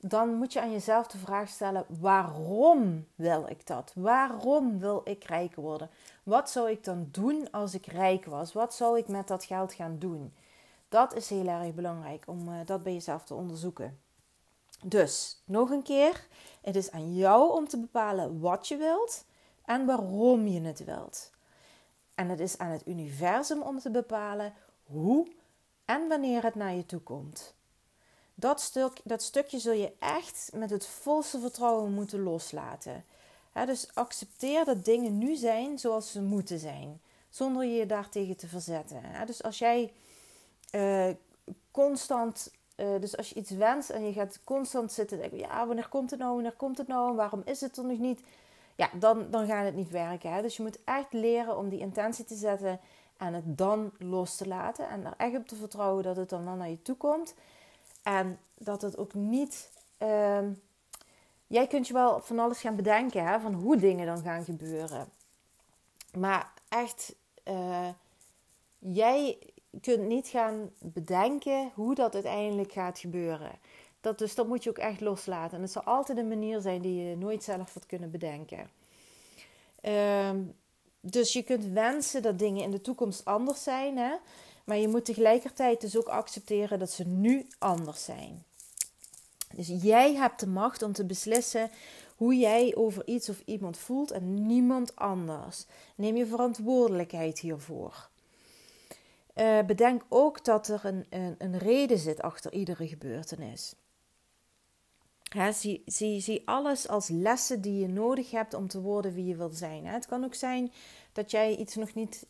[0.00, 3.92] Dan moet je aan jezelf de vraag stellen: waarom wil ik dat?
[3.94, 5.90] Waarom wil ik rijk worden?
[6.22, 8.52] Wat zou ik dan doen als ik rijk was?
[8.52, 10.34] Wat zou ik met dat geld gaan doen?
[10.88, 13.98] Dat is heel erg belangrijk om uh, dat bij jezelf te onderzoeken.
[14.84, 16.26] Dus nog een keer:
[16.60, 19.24] het is aan jou om te bepalen wat je wilt
[19.64, 21.30] en waarom je het wilt.
[22.18, 24.54] En het is aan het universum om te bepalen
[24.84, 25.26] hoe
[25.84, 27.54] en wanneer het naar je toe komt.
[28.34, 33.04] Dat, stuk, dat stukje zul je echt met het volste vertrouwen moeten loslaten.
[33.66, 39.02] dus accepteer dat dingen nu zijn zoals ze moeten zijn, zonder je daartegen te verzetten.
[39.26, 39.92] dus als jij
[40.74, 41.08] uh,
[41.70, 45.88] constant, uh, dus als je iets wenst en je gaat constant zitten denken, ja, wanneer
[45.88, 48.20] komt het nou, wanneer komt het nou, waarom is het er nog niet?
[48.78, 50.32] Ja, dan, dan gaat het niet werken.
[50.32, 50.42] Hè?
[50.42, 52.80] Dus je moet echt leren om die intentie te zetten
[53.16, 54.88] en het dan los te laten.
[54.88, 57.34] En er echt op te vertrouwen dat het dan wel naar je toe komt.
[58.02, 59.70] En dat het ook niet.
[59.98, 60.38] Uh,
[61.46, 65.08] jij kunt je wel van alles gaan bedenken hè, van hoe dingen dan gaan gebeuren.
[66.18, 67.14] Maar echt,
[67.44, 67.88] uh,
[68.78, 69.38] jij
[69.80, 73.52] kunt niet gaan bedenken hoe dat uiteindelijk gaat gebeuren.
[74.00, 75.56] Dat, dus dat moet je ook echt loslaten.
[75.56, 78.70] En het zal altijd een manier zijn die je nooit zelf had kunnen bedenken.
[79.80, 80.40] Ehm,
[81.00, 83.96] dus je kunt wensen dat dingen in de toekomst anders zijn.
[83.96, 84.14] Hè?
[84.64, 88.44] Maar je moet tegelijkertijd dus ook accepteren dat ze nu anders zijn.
[89.54, 91.70] Dus jij hebt de macht om te beslissen
[92.16, 95.66] hoe jij over iets of iemand voelt en niemand anders.
[95.94, 98.08] Neem je verantwoordelijkheid hiervoor.
[99.36, 103.74] Uh, bedenk ook dat er een, een, een, reden zit achter iedere gebeurtenis.
[105.52, 109.36] Zie, zie, zie alles als lessen die je nodig hebt om te worden wie je
[109.36, 109.86] wil zijn.
[109.86, 110.72] Het kan ook zijn
[111.12, 112.26] dat jij iets nog niet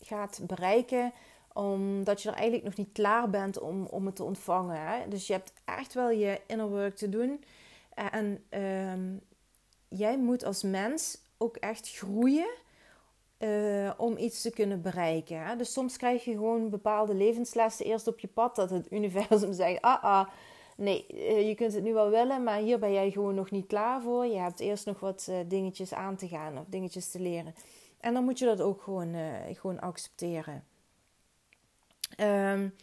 [0.00, 1.12] gaat bereiken
[1.52, 5.10] omdat je er eigenlijk nog niet klaar bent om, om het te ontvangen.
[5.10, 7.44] Dus je hebt echt wel je inner work te doen.
[7.94, 9.16] En ehm,
[9.88, 12.48] jij moet als mens ook echt groeien
[13.38, 15.58] uh, om iets te kunnen bereiken.
[15.58, 19.82] Dus soms krijg je gewoon bepaalde levenslessen eerst op je pad dat het universum zegt:
[19.82, 20.28] ah, ah,
[20.76, 23.66] nee, uh, je kunt het nu wel willen, maar hier ben jij gewoon nog niet
[23.66, 24.26] klaar voor.
[24.26, 27.54] Je hebt eerst nog wat uh, dingetjes aan te gaan of dingetjes te leren.
[28.00, 29.14] En dan moet je dat ook gewoon,
[29.52, 30.64] gewoon accepteren.
[32.20, 32.74] Um,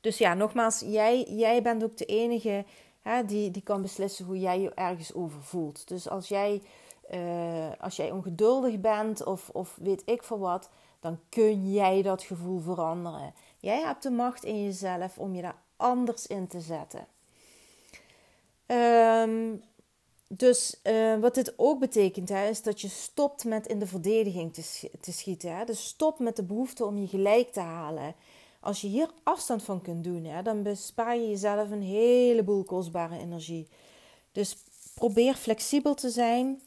[0.00, 2.64] dus ja, nogmaals, jij, jij bent ook de enige
[3.00, 5.88] hè, die, die kan beslissen hoe jij je ergens over voelt.
[5.88, 6.62] Dus als jij,
[7.80, 12.60] als jij ongeduldig bent of, of weet ik veel wat, dan kun jij dat gevoel
[12.60, 13.34] veranderen.
[13.58, 17.06] Jij hebt de macht in jezelf om je daar anders in te zetten.
[18.72, 19.62] Um,
[20.28, 24.54] dus uh, wat dit ook betekent, hè, is dat je stopt met in de verdediging
[24.54, 25.56] te, te schieten.
[25.56, 25.64] Hè?
[25.64, 28.14] Dus stop met de behoefte om je gelijk te halen.
[28.60, 33.18] Als je hier afstand van kunt doen, hè, dan bespaar je jezelf een heleboel kostbare
[33.18, 33.68] energie.
[34.32, 34.56] Dus
[34.94, 36.62] probeer flexibel te zijn.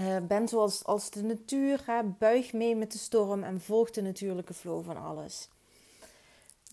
[0.00, 1.82] Uh, ben zoals als de natuur.
[1.86, 5.48] Hè, buig mee met de storm en volg de natuurlijke flow van alles.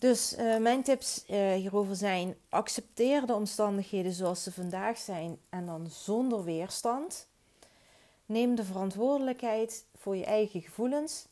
[0.04, 5.66] Dus uh, mijn tips uh, hierover zijn: accepteer de omstandigheden zoals ze vandaag zijn en
[5.66, 7.28] dan zonder weerstand.
[8.26, 11.26] Neem de verantwoordelijkheid voor je eigen gevoelens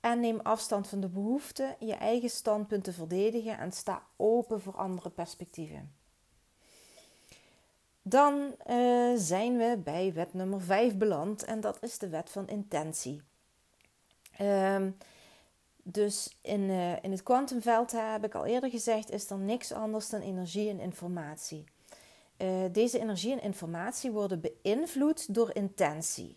[0.00, 4.76] en neem afstand van de behoefte je eigen standpunt te verdedigen en sta open voor
[4.76, 5.94] andere perspectieven.
[8.02, 12.48] Dan uh, zijn we bij wet nummer 5 beland en dat is de wet van
[12.48, 13.22] intentie.
[14.40, 14.86] Uh,
[15.86, 20.08] dus in, uh, in het kwantumveld, heb ik al eerder gezegd, is er niks anders
[20.08, 21.64] dan energie en informatie.
[22.38, 26.36] Uh, deze energie en informatie worden beïnvloed door intentie.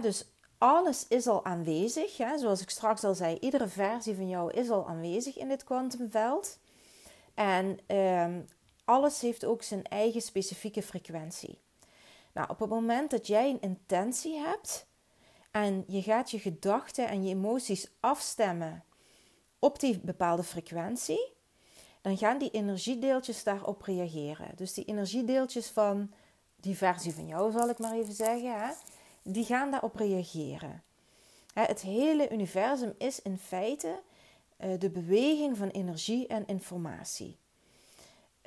[0.00, 0.26] dus
[0.58, 2.16] alles is al aanwezig.
[2.16, 2.38] Hè?
[2.38, 6.58] Zoals ik straks al zei, iedere versie van jou is al aanwezig in dit kwantumveld.
[7.34, 8.40] En ehm,
[8.84, 11.58] alles heeft ook zijn eigen specifieke frequentie.
[12.32, 14.86] Nou, op het moment dat jij een intentie hebt
[15.54, 18.84] en je gaat je gedachten en je emoties afstemmen
[19.58, 21.32] op die bepaalde frequentie,
[22.00, 24.56] dan gaan die energiedeeltjes daarop reageren.
[24.56, 26.12] Dus die energiedeeltjes van
[26.56, 28.72] die versie van jou, zal ik maar even zeggen, hè,
[29.22, 30.82] die gaan daarop reageren.
[31.52, 34.02] Het hele universum is in feite
[34.56, 37.38] eh, de beweging van energie en informatie.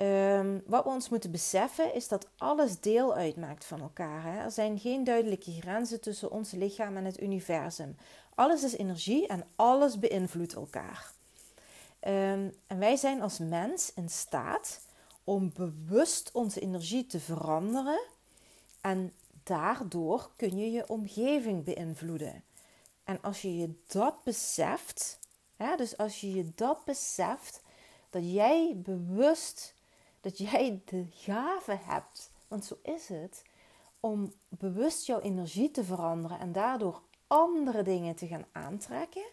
[0.00, 4.22] Um, wat we ons moeten beseffen is dat alles deel uitmaakt van elkaar.
[4.22, 4.38] Hè?
[4.38, 7.96] Er zijn geen duidelijke grenzen tussen ons lichaam en het universum.
[8.34, 11.12] Alles is energie en alles beïnvloedt elkaar.
[12.00, 14.80] Um, en wij zijn als mens in staat
[15.24, 18.00] om bewust onze energie te veranderen
[18.80, 22.44] en daardoor kun je je omgeving beïnvloeden.
[23.04, 25.18] En als je je dat beseft,
[25.56, 27.62] hè, dus als je je dat beseft,
[28.10, 29.74] dat jij bewust,
[30.20, 33.42] dat jij de gave hebt, want zo is het,
[34.00, 39.26] om bewust jouw energie te veranderen en daardoor andere dingen te gaan aantrekken,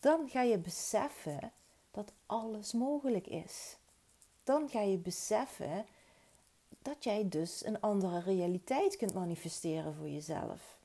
[0.00, 1.52] dan ga je beseffen
[1.90, 3.76] dat alles mogelijk is.
[4.44, 5.86] Dan ga je beseffen
[6.82, 10.78] dat jij dus een andere realiteit kunt manifesteren voor jezelf.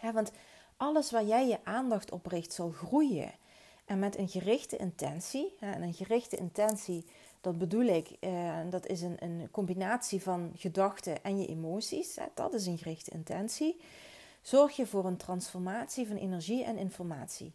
[0.00, 0.32] want
[0.76, 3.32] alles waar jij je aandacht op richt zal groeien.
[3.84, 7.06] En met een gerichte intentie, en een gerichte intentie,
[7.40, 12.18] dat bedoel ik, eh, dat is een, een combinatie van gedachten en je emoties.
[12.34, 13.80] dat is een gerichte intentie.
[14.42, 17.52] Zorg je voor een transformatie van energie en informatie.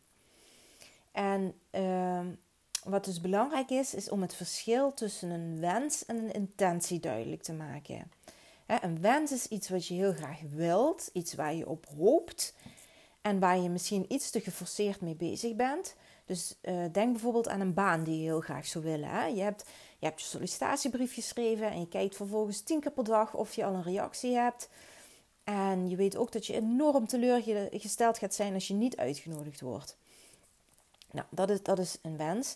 [1.12, 2.28] En ehm,
[2.84, 7.43] wat dus belangrijk is, is om het verschil tussen een wens en een intentie duidelijk
[7.43, 8.12] te maken.
[8.65, 12.54] Een wens is iets wat je heel graag wilt, iets waar je op hoopt
[13.21, 15.95] en waar je misschien iets te geforceerd mee bezig bent.
[16.26, 19.10] Dus uh, denk bijvoorbeeld aan een baan die je heel graag zou willen.
[19.10, 19.26] Hè?
[19.26, 19.66] Je, hebt,
[20.00, 23.74] je hebt sollicitatiebrief geschreven en je kijkt vervolgens tien keer per dag of je al
[23.74, 24.70] een reactie hebt.
[25.44, 29.98] En je weet ook dat je enorm teleurgesteld gaat zijn als je niet uitgenodigd wordt.
[31.12, 32.56] Nou, dat is, dat is een wens.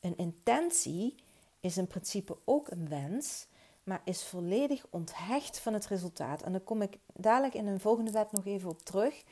[0.00, 1.14] Een intentie
[1.60, 3.46] is in principe ook een wens,
[3.82, 6.42] maar is volledig onthecht van het resultaat.
[6.42, 9.22] En daar kom ik dadelijk in een volgende wet nog even op terug.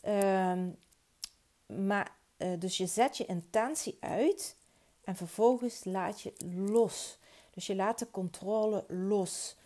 [0.00, 0.68] Ehm,
[1.66, 4.56] maar uh, dus je zet je intentie uit
[5.04, 6.32] en vervolgens laat je
[6.66, 7.18] los.
[7.50, 9.56] Dus je laat de controle los.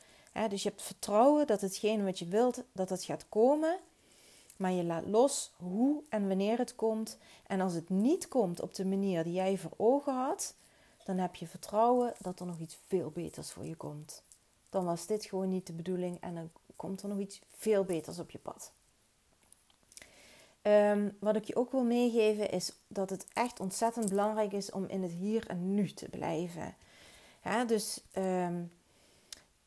[0.48, 3.78] dus je hebt vertrouwen dat hetgeen wat je wilt, dat het gaat komen.
[4.56, 7.18] Maar je laat los hoe en wanneer het komt.
[7.46, 10.54] En als het niet komt op de manier die jij voor ogen had,
[11.04, 14.22] dan heb je vertrouwen dat er nog iets veel beters voor je komt.
[14.70, 18.18] Dan was dit gewoon niet de bedoeling en dan komt er nog iets veel beters
[18.18, 18.72] op je pad.
[20.66, 24.84] Ehm, wat ik je ook wil meegeven is dat het echt ontzettend belangrijk is om
[24.84, 26.74] in het hier en nu te blijven.
[27.66, 28.72] dus um,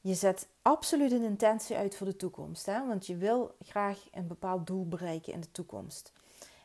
[0.02, 2.66] je zet absoluut een intentie uit voor de toekomst.
[2.66, 2.88] Hè?
[2.88, 6.14] Want je wil graag een bepaald doel bereiken in de toekomst.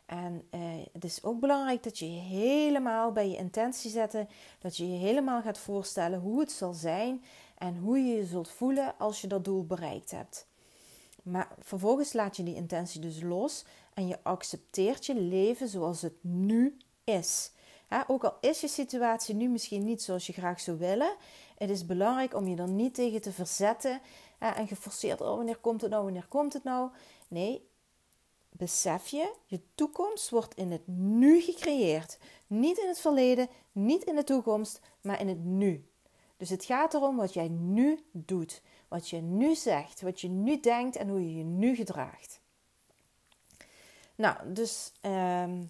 [0.07, 0.61] En eh,
[0.93, 5.43] het is ook belangrijk dat je helemaal bij je intentie zetten, dat je je helemaal
[5.43, 7.25] gaat voorstellen hoe het zal zijn
[7.59, 10.47] en hoe je je zult voelen als je dat doel bereikt hebt.
[11.25, 16.17] Maar vervolgens laat je die intentie dus los en je accepteert je leven zoals het
[16.21, 17.51] nu is.
[18.07, 21.17] ook al is je situatie nu misschien niet zoals je graag zou willen,
[21.57, 24.01] het is belangrijk om je er niet tegen te verzetten
[24.39, 26.91] en geforceerd, oh wanneer komt het nou, wanneer komt het nou.
[27.29, 27.69] Nee,
[28.57, 32.19] besef je, je toekomst wordt in het nu gecreëerd.
[32.47, 35.89] Niet in het verleden, niet in de toekomst, maar in het nu.
[36.37, 40.61] Dus het gaat erom wat jij nu doet, wat je nu zegt, wat je nu
[40.61, 42.41] denkt en hoe je je nu gedraagt.
[44.15, 45.63] Nou, dus ehm,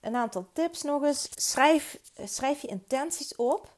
[0.00, 1.28] een aantal tips nog eens.
[1.34, 3.76] Schrijf, schrijf je intenties op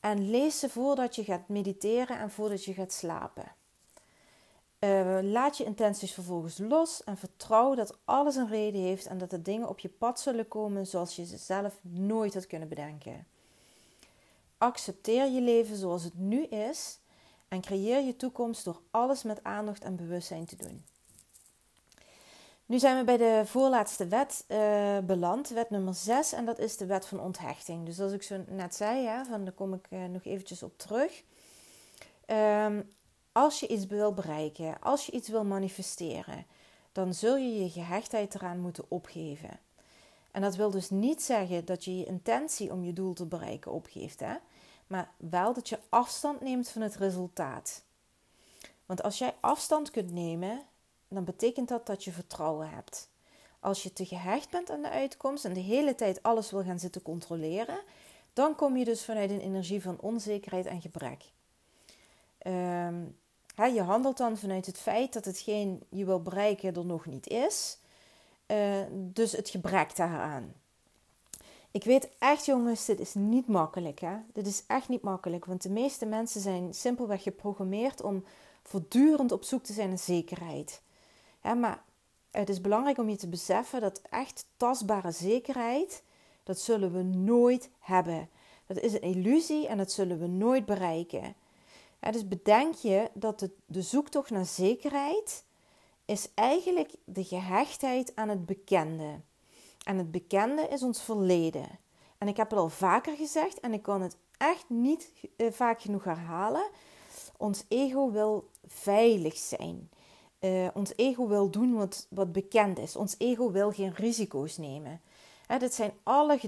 [0.00, 3.54] en lees ze voordat je gaat mediteren en voordat je gaat slapen.
[4.80, 9.30] Uh, laat je intenties vervolgens los en vertrouw dat alles een reden heeft en dat
[9.30, 13.26] de dingen op je pad zullen komen zoals je ze zelf nooit had kunnen bedenken.
[14.58, 16.98] Accepteer je leven zoals het nu is
[17.48, 20.84] en creëer je toekomst door alles met aandacht en bewustzijn te doen.
[22.70, 26.76] Nu zijn we bij de voorlaatste wet uh, beland, wet nummer 6, en dat is
[26.76, 27.86] de wet van onthechting.
[27.86, 30.78] Dus als ik zo net zei, ja, van, daar kom ik uh, nog eventjes op
[30.78, 31.22] terug.
[32.26, 32.94] Um,
[33.32, 36.46] als je iets wil bereiken, als je iets wil manifesteren,
[36.92, 39.60] dan zul je je gehechtheid eraan moeten opgeven.
[40.30, 43.72] En dat wil dus niet zeggen dat je je intentie om je doel te bereiken
[43.72, 44.34] opgeeft, hè?
[44.86, 47.82] maar wel dat je afstand neemt van het resultaat.
[48.86, 50.62] Want als jij afstand kunt nemen,
[51.10, 53.08] dan betekent dat dat je vertrouwen hebt.
[53.60, 56.78] Als je te gehecht bent aan de uitkomst en de hele tijd alles wil gaan
[56.78, 57.80] zitten controleren,
[58.32, 61.24] dan kom je dus vanuit een energie van onzekerheid en gebrek.
[62.46, 63.18] Um,
[63.74, 67.78] je handelt dan vanuit het feit dat hetgeen je wil bereiken er nog niet is.
[68.46, 68.56] Uh,
[68.92, 70.54] dus het gebrek daaraan.
[71.70, 74.00] Ik weet echt, jongens, dit is niet makkelijk.
[74.00, 74.16] Hè?
[74.32, 75.44] Dit is echt niet makkelijk.
[75.44, 78.24] Want de meeste mensen zijn simpelweg geprogrammeerd om
[78.62, 80.82] voortdurend op zoek te zijn naar zekerheid.
[81.42, 81.82] Ja, maar
[82.30, 86.02] het is belangrijk om je te beseffen dat echt tastbare zekerheid,
[86.42, 88.28] dat zullen we nooit hebben.
[88.66, 91.34] Dat is een illusie en dat zullen we nooit bereiken
[92.00, 95.44] dus bedenk je dat de, de zoektocht naar zekerheid
[96.04, 99.20] is eigenlijk de gehechtheid aan het bekende.
[99.84, 101.78] En het bekende is ons verleden.
[102.18, 105.80] En ik heb het al vaker gezegd en ik kan het echt niet eh, vaak
[105.80, 106.70] genoeg herhalen.
[107.36, 109.90] Ons ego wil veilig zijn.
[110.40, 112.96] Uh, ons ego wil doen wat, wat bekend is.
[112.96, 115.00] Ons ego wil geen risico's nemen.
[115.46, 116.38] Hè, dat zijn alle,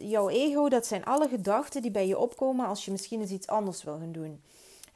[0.00, 3.46] jouw ego, dat zijn alle gedachten die bij je opkomen als je misschien eens iets
[3.46, 4.40] anders wil gaan doen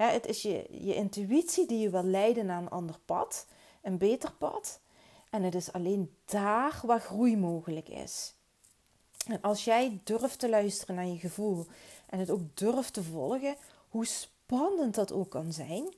[0.08, 3.46] het is je, je intuïtie die je wil leiden naar een ander pad,
[3.82, 4.80] een beter pad.
[5.30, 8.34] En het is alleen daar waar groei mogelijk is.
[9.26, 11.66] En als jij durft te luisteren naar je gevoel
[12.06, 13.56] en het ook durft te volgen,
[13.88, 15.94] hoe spannend dat ook kan zijn.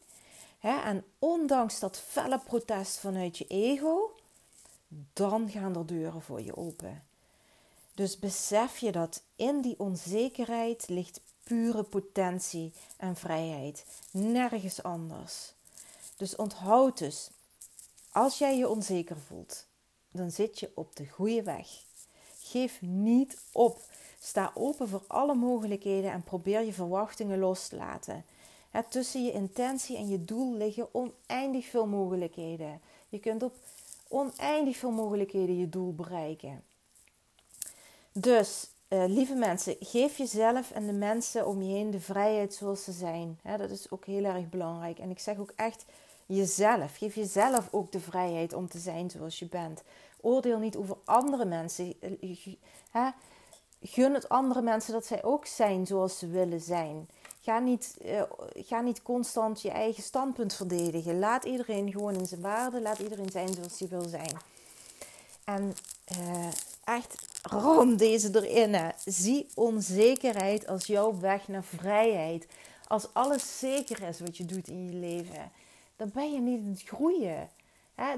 [0.63, 4.15] En ondanks dat felle protest vanuit je ego,
[5.13, 7.05] dan gaan er deuren voor je open.
[7.95, 13.85] Dus besef je dat in die onzekerheid ligt pure potentie en vrijheid.
[14.11, 15.53] Nergens anders.
[16.17, 17.31] Dus onthoud dus,
[18.13, 19.67] als jij je onzeker voelt,
[20.11, 21.69] dan zit je op de goede weg.
[22.39, 23.81] Geef niet op.
[24.21, 28.25] Sta open voor alle mogelijkheden en probeer je verwachtingen los te laten.
[28.89, 32.81] Tussen je intentie en je doel liggen oneindig veel mogelijkheden.
[33.09, 33.55] Je kunt op
[34.09, 36.63] oneindig veel mogelijkheden je doel bereiken.
[38.13, 42.85] Dus uh, lieve mensen, geef jezelf en de mensen om je heen de vrijheid zoals
[42.85, 43.39] ze zijn.
[43.59, 44.99] dat is ook heel erg belangrijk.
[44.99, 45.85] En ik zeg ook echt
[46.27, 46.97] jezelf.
[46.97, 49.83] Geef jezelf ook de vrijheid om te zijn zoals je bent.
[50.21, 51.95] Oordeel niet over andere mensen.
[52.91, 53.11] Hè?
[53.83, 57.09] Gun het andere mensen dat zij ook zijn zoals ze willen zijn.
[57.45, 58.23] Ga niet, uh,
[58.55, 61.19] ga niet constant je eigen standpunt verdedigen.
[61.19, 62.81] Laat iedereen gewoon in zijn waarde.
[62.81, 64.37] Laat iedereen zijn zoals hij wil zijn.
[65.45, 65.75] En
[66.19, 66.47] uh,
[66.85, 68.75] echt ram deze erin.
[68.75, 68.89] Hè.
[69.05, 72.47] Zie onzekerheid als jouw weg naar vrijheid.
[72.87, 75.51] Als alles zeker is wat je doet in je leven,
[75.97, 77.51] dan ben je niet aan het groeien.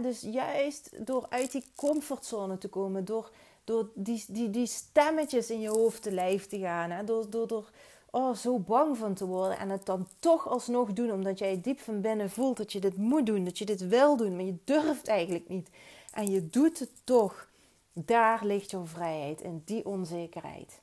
[0.03, 3.31] Dus juist door uit die comfortzone te komen, door,
[3.65, 7.05] door die, die, die stemmetjes in je hoofd te lijf te gaan, hè?
[7.05, 7.71] door, door, door
[8.15, 11.81] oh, zo bang van te worden en het dan toch alsnog doen, omdat jij diep
[11.81, 14.57] van binnen voelt dat je dit moet doen, dat je dit wil doen, maar je
[14.65, 15.69] durft eigenlijk niet.
[16.13, 17.49] En je doet het toch.
[17.93, 20.81] Daar ligt jouw vrijheid, in die onzekerheid.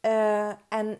[0.00, 0.98] Uh, en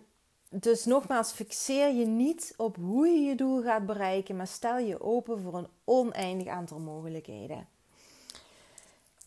[0.51, 5.01] dus nogmaals, fixeer je niet op hoe je je doel gaat bereiken, maar stel je
[5.01, 7.69] open voor een oneindig aantal mogelijkheden.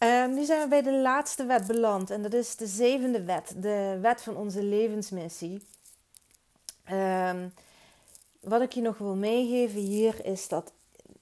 [0.04, 3.54] Uh, nu zijn we bij de laatste wet beland en dat is de zevende wet,
[3.58, 5.62] de wet van onze levensmissie.
[6.92, 7.34] Uh,
[8.40, 10.74] wat ik je nog wil meegeven hier is dat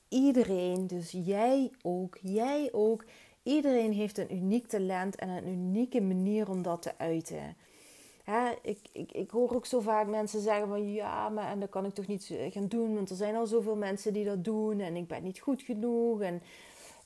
[0.10, 3.06] iedereen, dus jij ook, jij ook,
[3.44, 7.56] iedereen heeft een uniek talent en een unieke manier om dat te uiten.
[8.24, 11.70] Hè, ik, ik, ik hoor ook zo vaak mensen zeggen van ja, maar en dat
[11.70, 14.44] kan ik toch niet eh, gaan doen, want er zijn al zoveel mensen die dat
[14.44, 16.42] doen en ik ben niet goed genoeg en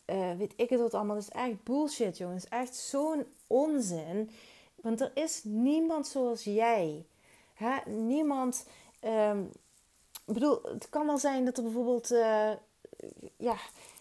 [0.08, 1.16] uh, weet ik het wat allemaal.
[1.16, 2.48] Dat is echt bullshit, jongens.
[2.48, 4.30] Echt zo'n onzin.
[4.76, 7.06] Want er is niemand zoals jij.
[7.54, 7.92] Hè?
[7.92, 8.66] Niemand.
[9.04, 9.52] Um,
[10.26, 12.12] ik bedoel, het kan wel zijn dat er bijvoorbeeld.
[12.12, 12.52] Uh,
[13.38, 13.56] ja,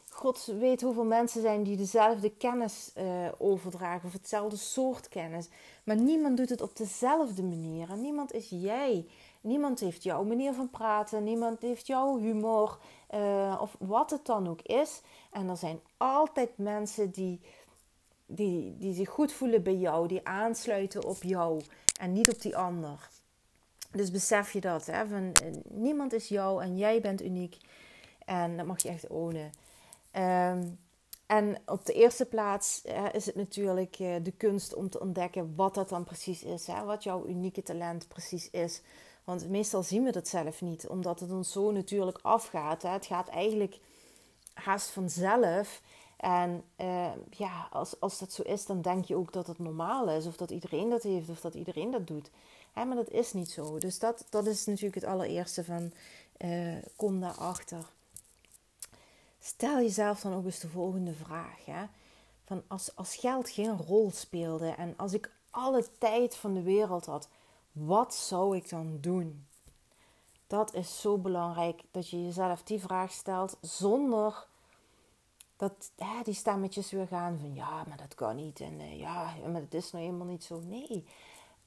[0.08, 4.06] God weet hoeveel mensen zijn die dezelfde kennis uh, overdragen.
[4.06, 5.48] Of hetzelfde soort kennis.
[5.84, 7.90] Maar niemand doet het op dezelfde manier.
[7.90, 9.06] En niemand is jij.
[9.46, 11.24] Niemand heeft jouw manier van praten.
[11.24, 12.78] Niemand heeft jouw humor.
[13.14, 15.02] Uh, of wat het dan ook is.
[15.30, 17.40] En er zijn altijd mensen die,
[18.26, 20.08] die, die zich goed voelen bij jou.
[20.08, 21.62] Die aansluiten op jou.
[22.00, 23.08] En niet op die ander.
[23.90, 24.86] Dus besef je dat.
[24.86, 25.06] Hè?
[25.06, 27.56] Van, uh, niemand is jou en jij bent uniek.
[28.24, 29.50] En dat mag je echt ownen.
[30.12, 30.78] Um,
[31.26, 32.82] en op de eerste plaats
[33.12, 36.66] is het natuurlijk uh, de kunst om te ontdekken wat dat dan precies is.
[36.66, 36.84] Hè?
[36.84, 38.82] Wat jouw unieke talent precies is.
[39.26, 42.82] Want meestal zien we dat zelf niet, omdat het ons zo natuurlijk afgaat.
[42.82, 42.88] Hè?
[42.88, 43.78] Het gaat eigenlijk
[44.52, 45.82] haast vanzelf.
[46.16, 50.08] En uh, ja, als, als dat zo is, dan denk je ook dat het normaal
[50.10, 50.26] is.
[50.26, 52.30] Of dat iedereen dat heeft, of dat iedereen dat doet.
[52.72, 52.84] Hè?
[52.84, 53.78] Maar dat is niet zo.
[53.78, 55.92] Dus dat, dat is natuurlijk het allereerste van
[56.38, 57.84] uh, kom daarachter.
[59.40, 61.64] Stel jezelf dan ook eens de volgende vraag.
[61.64, 61.84] Hè?
[62.44, 67.06] Van als, als geld geen rol speelde en als ik alle tijd van de wereld
[67.06, 67.28] had,
[67.76, 69.46] wat zou ik dan doen?
[70.46, 74.46] Dat is zo belangrijk dat je jezelf die vraag stelt zonder
[75.56, 75.92] dat
[76.24, 79.74] die stemmetjes weer gaan van ja, maar dat kan niet en uh, ja, maar het
[79.74, 80.60] is nou helemaal niet zo.
[80.60, 81.04] Nee,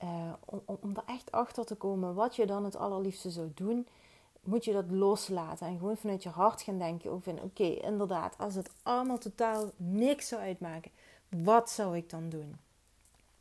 [0.03, 0.33] uh,
[0.65, 3.87] om, er echt achter te komen wat je dan het allerliefste zou doen,
[4.41, 8.55] moet je dat loslaten en gewoon vanuit je hart gaan denken over oké, inderdaad, als
[8.55, 10.91] het allemaal totaal niks zou uitmaken,
[11.29, 12.57] wat zou ik dan doen?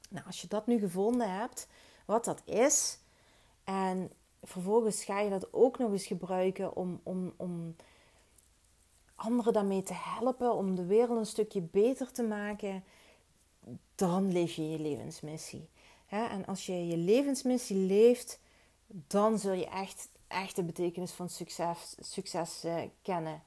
[0.09, 1.69] Nou, als je dat nu gevonden hebt,
[2.09, 2.99] wat dat is,
[3.65, 4.11] en
[4.43, 7.77] vervolgens ga je dat ook nog eens gebruiken om, om, om
[9.15, 12.85] anderen daarmee te helpen, om de wereld een stukje beter te maken,
[13.95, 15.69] dan leef je je levensmissie.
[16.07, 18.41] En als je je levensmissie leeft,
[18.87, 23.43] dan zul je echt echte betekenis van succes, succes uh, kennen,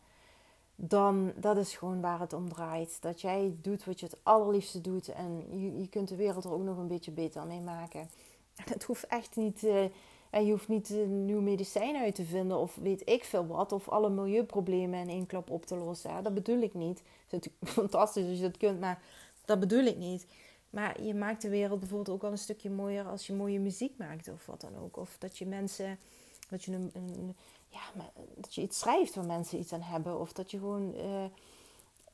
[0.75, 3.01] dan dat is gewoon waar het om draait.
[3.01, 6.53] Dat jij doet wat je het allerliefste doet en je, je kunt de wereld er
[6.53, 8.09] ook nog een beetje beter mee maken.
[8.73, 9.63] Het hoeft echt niet,
[10.29, 13.71] en je hoeft niet een nieuw medicijn uit te vinden of weet ik veel wat,
[13.71, 16.23] of alle milieuproblemen in één klap op te lossen.
[16.23, 16.97] Dat bedoel ik niet.
[16.97, 19.01] Het is natuurlijk fantastisch als je dat kunt, maar
[19.45, 20.25] dat bedoel ik niet.
[20.69, 23.97] Maar je maakt de wereld bijvoorbeeld ook wel een stukje mooier als je mooie muziek
[23.97, 24.97] maakt of wat dan ook.
[24.97, 25.99] Of dat je mensen
[26.49, 27.35] dat je, een,
[27.67, 27.81] ja,
[28.35, 30.19] dat je iets schrijft waar mensen iets aan hebben.
[30.19, 31.25] Of dat je gewoon uh,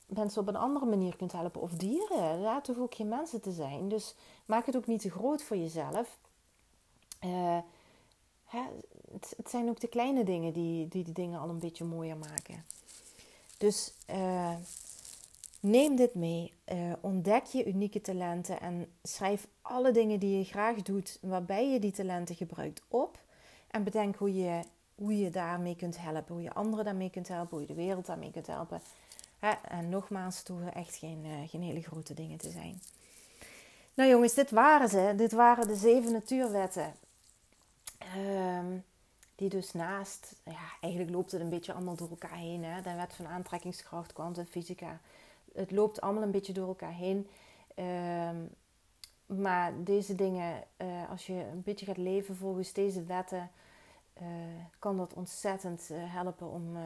[0.06, 1.62] mensen op een andere manier kunt helpen.
[1.62, 2.40] Of dieren.
[2.40, 3.90] Laat hoeft ook geen mensen te zijn.
[3.90, 4.16] Dus
[4.46, 6.18] maak het ook niet te groot voor jezelf.
[7.20, 8.62] Hè,
[9.12, 12.18] het, het, zijn ook de kleine dingen die, die de dingen al een beetje mooier
[12.18, 12.66] maken.
[13.58, 14.56] Dus uh,
[15.60, 16.54] neem dit mee.
[17.02, 21.92] ontdek je unieke talenten en schrijf alle dingen die je graag doet, waarbij je die
[21.92, 23.20] talenten gebruikt op.
[23.68, 24.60] En bedenk hoe je,
[24.96, 26.34] hoe je daarmee kunt helpen.
[26.34, 27.50] Hoe je anderen daarmee kunt helpen.
[27.50, 28.82] Hoe je de wereld daarmee kunt helpen.
[29.70, 32.82] En nogmaals, het hoeven echt geen, geen hele grote dingen te zijn.
[33.94, 35.14] Nou jongens, dit waren ze.
[35.16, 36.94] Dit waren de zeven natuurwetten.
[38.16, 38.84] Um,
[39.38, 42.64] die dus naast, ja, eigenlijk loopt het een beetje allemaal door elkaar heen.
[42.64, 42.82] Hè?
[42.82, 45.00] De wet van aantrekkingskracht, kwantumfysica.
[45.54, 47.30] Het loopt allemaal een beetje door elkaar heen.
[47.76, 48.36] Ehm,
[49.26, 53.52] maar deze dingen, uh, als je een beetje gaat leven volgens deze wetten,
[54.22, 54.28] uh,
[54.80, 56.78] kan dat ontzettend uh, helpen om,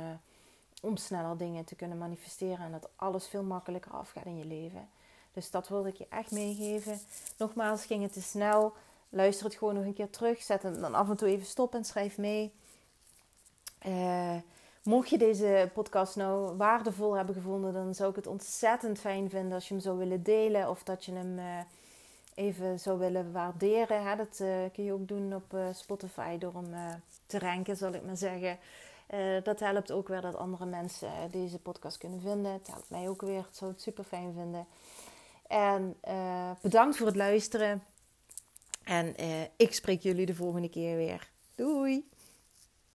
[0.82, 2.66] om sneller dingen te kunnen manifesteren.
[2.66, 4.90] En dat alles veel makkelijker afgaat in je leven.
[5.34, 7.00] Dus dat wilde ik je echt meegeven.
[7.38, 8.74] Nogmaals, ging het te snel.
[9.14, 10.42] Luister het gewoon nog een keer terug.
[10.42, 12.54] Zet hem dan af en toe even stop en schrijf mee.
[13.88, 14.36] Uh,
[14.84, 19.54] mocht je deze podcast nou waardevol hebben gevonden, dan zou ik het ontzettend fijn vinden
[19.54, 21.60] als je hem zou willen delen of dat je hem uh,
[22.36, 24.04] even zou willen waarderen.
[24.04, 24.16] Hè?
[24.16, 28.18] Dat uh, kun je ook doen op Spotify door hem te ranken, zal ik maar
[28.18, 28.58] zeggen.
[29.44, 32.52] dat helpt ook weer dat andere mensen deze podcast kunnen vinden.
[32.52, 33.44] Het helpt mij ook weer.
[33.44, 34.68] Het zou het super fijn vinden.
[35.48, 35.96] En
[36.62, 37.84] bedankt voor het luisteren.
[38.84, 41.32] En uh, ik spreek jullie de volgende keer weer.
[41.56, 42.10] Doei!